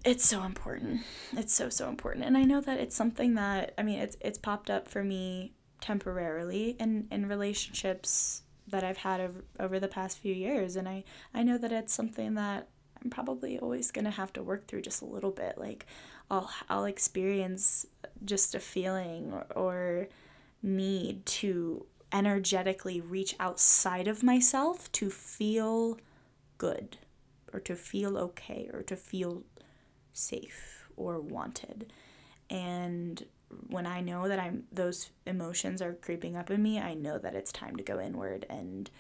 it's 0.05 0.25
so 0.29 0.43
important. 0.43 1.03
It's 1.33 1.55
so 1.55 1.69
so 1.69 1.89
important. 1.89 2.25
And 2.25 2.37
i 2.37 2.43
know 2.43 2.61
that 2.61 2.81
it's 2.81 2.97
something 2.97 3.35
that 3.35 3.73
i 3.79 3.85
mean 3.85 4.01
it's 4.01 4.17
it's 4.21 4.37
popped 4.39 4.69
up 4.69 4.89
for 4.89 5.05
me 5.05 5.53
temporarily 5.81 6.71
in 6.81 7.07
in 7.13 7.29
relationships 7.29 8.43
that 8.67 8.83
i've 8.83 8.97
had 8.97 9.21
over, 9.21 9.45
over 9.61 9.79
the 9.79 9.87
past 9.87 10.19
few 10.19 10.35
years. 10.35 10.75
And 10.75 10.89
i 10.89 11.05
i 11.33 11.45
know 11.45 11.57
that 11.57 11.71
it's 11.71 11.95
something 11.95 12.35
that 12.35 12.69
I'm 13.03 13.11
probably 13.11 13.59
always 13.59 13.93
going 13.93 14.07
to 14.07 14.11
have 14.11 14.33
to 14.33 14.43
work 14.43 14.67
through 14.67 14.83
just 14.83 15.03
a 15.03 15.05
little 15.05 15.31
bit. 15.31 15.59
Like 15.59 15.87
I'll 16.31 16.51
I'll 16.69 16.87
experience 16.87 17.87
just 18.25 18.55
a 18.55 18.61
feeling 18.61 19.33
or, 19.55 20.09
need 20.63 21.25
to 21.27 21.87
energetically 22.13 23.01
reach 23.01 23.35
outside 23.39 24.09
of 24.09 24.23
myself 24.23 24.91
to 24.93 25.11
feel 25.11 25.99
good 26.59 26.99
or 27.53 27.61
to 27.61 27.77
feel 27.77 28.17
okay 28.17 28.69
or 28.73 28.83
to 28.83 28.97
feel 28.97 29.43
safe 30.13 30.89
or 30.97 31.21
wanted. 31.21 31.93
And 32.51 33.25
when 33.69 33.87
I 33.87 34.01
know 34.01 34.29
that 34.29 34.39
I'm 34.39 34.65
those 34.73 35.11
emotions 35.27 35.81
are 35.81 35.95
creeping 35.95 36.37
up 36.37 36.51
in 36.51 36.63
me, 36.63 36.81
I 36.81 36.95
know 36.95 37.19
that 37.19 37.35
it's 37.35 37.53
time 37.53 37.77
to 37.77 37.83
go 37.83 38.01
inward 38.01 38.47
and 38.49 38.91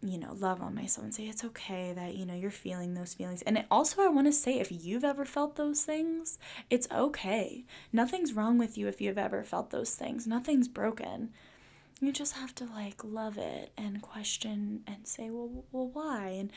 you 0.00 0.18
know, 0.18 0.32
love 0.32 0.62
on 0.62 0.74
myself 0.74 1.04
and 1.04 1.14
say 1.14 1.24
it's 1.24 1.44
okay 1.44 1.92
that, 1.92 2.14
you 2.14 2.24
know, 2.24 2.34
you're 2.34 2.50
feeling 2.50 2.94
those 2.94 3.14
feelings. 3.14 3.42
And 3.42 3.64
also, 3.70 4.02
I 4.02 4.08
want 4.08 4.28
to 4.28 4.32
say 4.32 4.58
if 4.58 4.70
you've 4.70 5.04
ever 5.04 5.24
felt 5.24 5.56
those 5.56 5.82
things, 5.82 6.38
it's 6.70 6.88
okay. 6.92 7.64
Nothing's 7.92 8.32
wrong 8.32 8.58
with 8.58 8.78
you 8.78 8.86
if 8.86 9.00
you've 9.00 9.18
ever 9.18 9.42
felt 9.42 9.70
those 9.70 9.94
things, 9.94 10.26
nothing's 10.26 10.68
broken. 10.68 11.30
You 12.00 12.12
just 12.12 12.34
have 12.34 12.54
to 12.56 12.64
like 12.64 13.02
love 13.02 13.38
it 13.38 13.72
and 13.76 14.00
question 14.00 14.82
and 14.86 15.06
say, 15.08 15.30
well, 15.30 15.64
well, 15.72 15.88
why? 15.88 16.28
And 16.28 16.52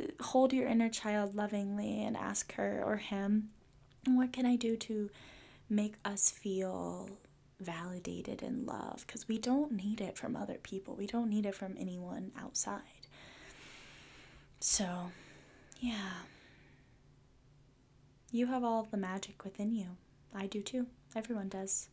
uh, 0.00 0.22
hold 0.22 0.54
your 0.54 0.66
inner 0.66 0.88
child 0.88 1.34
lovingly 1.34 2.02
and 2.02 2.16
ask 2.16 2.54
her 2.54 2.82
or 2.82 2.96
him, 2.96 3.50
what 4.06 4.32
can 4.32 4.46
I 4.46 4.56
do 4.56 4.76
to 4.78 5.10
make 5.68 5.96
us 6.02 6.30
feel 6.30 7.10
validated 7.60 8.42
and 8.42 8.66
love 8.66 9.04
because 9.06 9.28
we 9.28 9.38
don't 9.38 9.72
need 9.72 10.00
it 10.00 10.16
from 10.16 10.36
other 10.36 10.58
people. 10.62 10.94
We 10.96 11.06
don't 11.06 11.28
need 11.28 11.46
it 11.46 11.54
from 11.54 11.76
anyone 11.78 12.32
outside. 12.38 13.06
So, 14.60 15.10
yeah. 15.78 16.22
You 18.32 18.46
have 18.46 18.64
all 18.64 18.86
the 18.90 18.96
magic 18.96 19.44
within 19.44 19.72
you. 19.72 19.96
I 20.34 20.46
do 20.46 20.62
too. 20.62 20.86
Everyone 21.14 21.48
does. 21.48 21.88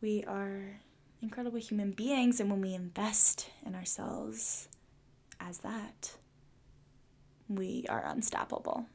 We 0.00 0.24
are 0.24 0.80
incredible 1.20 1.58
human 1.58 1.92
beings, 1.92 2.40
and 2.40 2.50
when 2.50 2.62
we 2.62 2.74
invest 2.74 3.50
in 3.66 3.74
ourselves 3.74 4.68
as 5.38 5.58
that, 5.58 6.12
we 7.48 7.84
are 7.88 8.04
unstoppable. 8.06 8.86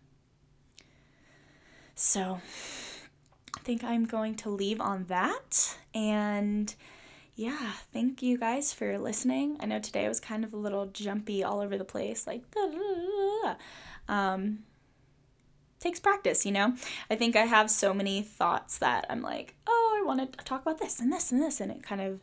So, 1.94 2.42
think 3.66 3.84
I'm 3.84 4.06
going 4.06 4.36
to 4.36 4.50
leave 4.50 4.80
on 4.80 5.06
that. 5.06 5.78
And 5.94 6.74
yeah, 7.36 7.74
thank 7.92 8.22
you 8.22 8.38
guys 8.38 8.72
for 8.72 8.98
listening. 8.98 9.58
I 9.60 9.66
know 9.66 9.80
today 9.80 10.08
was 10.08 10.20
kind 10.20 10.46
of 10.46 10.54
a 10.54 10.58
little 10.58 10.86
jumpy 10.86 11.44
all 11.44 11.60
over 11.60 11.78
the 11.78 11.84
place, 11.84 12.26
like, 12.28 12.44
um, 14.08 14.60
takes 15.80 16.00
practice, 16.00 16.46
you 16.46 16.52
know? 16.52 16.76
I 17.10 17.16
think 17.16 17.36
I 17.36 17.46
have 17.46 17.70
so 17.70 17.94
many 17.94 18.22
thoughts 18.22 18.78
that 18.78 19.06
I'm 19.10 19.22
like, 19.22 19.56
oh, 19.68 20.00
I 20.00 20.06
want 20.06 20.32
to 20.32 20.46
talk 20.46 20.62
about 20.62 20.78
this 20.78 21.00
and 21.00 21.12
this 21.12 21.32
and 21.32 21.42
this, 21.42 21.60
and 21.60 21.72
it 21.72 21.84
kind 21.84 22.02
of 22.02 22.22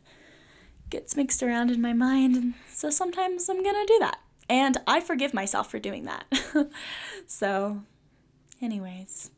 gets 0.89 1.15
mixed 1.15 1.43
around 1.43 1.71
in 1.71 1.81
my 1.81 1.93
mind. 1.93 2.35
And 2.35 2.53
so 2.69 2.89
sometimes 2.89 3.49
I'm 3.49 3.61
going 3.61 3.75
to 3.75 3.93
do 3.93 3.99
that. 3.99 4.19
And 4.49 4.77
I 4.87 4.99
forgive 4.99 5.33
myself 5.33 5.69
for 5.69 5.79
doing 5.79 6.05
that. 6.05 6.25
so, 7.27 7.83
anyways. 8.61 9.31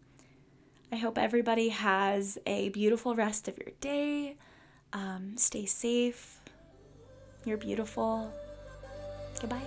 I 0.96 0.98
hope 0.98 1.18
everybody 1.18 1.68
has 1.68 2.38
a 2.46 2.70
beautiful 2.70 3.16
rest 3.16 3.50
of 3.50 3.58
your 3.58 3.74
day. 3.82 4.38
Um, 4.94 5.34
stay 5.36 5.66
safe. 5.66 6.40
You're 7.44 7.58
beautiful. 7.58 8.34
Goodbye. 9.42 9.60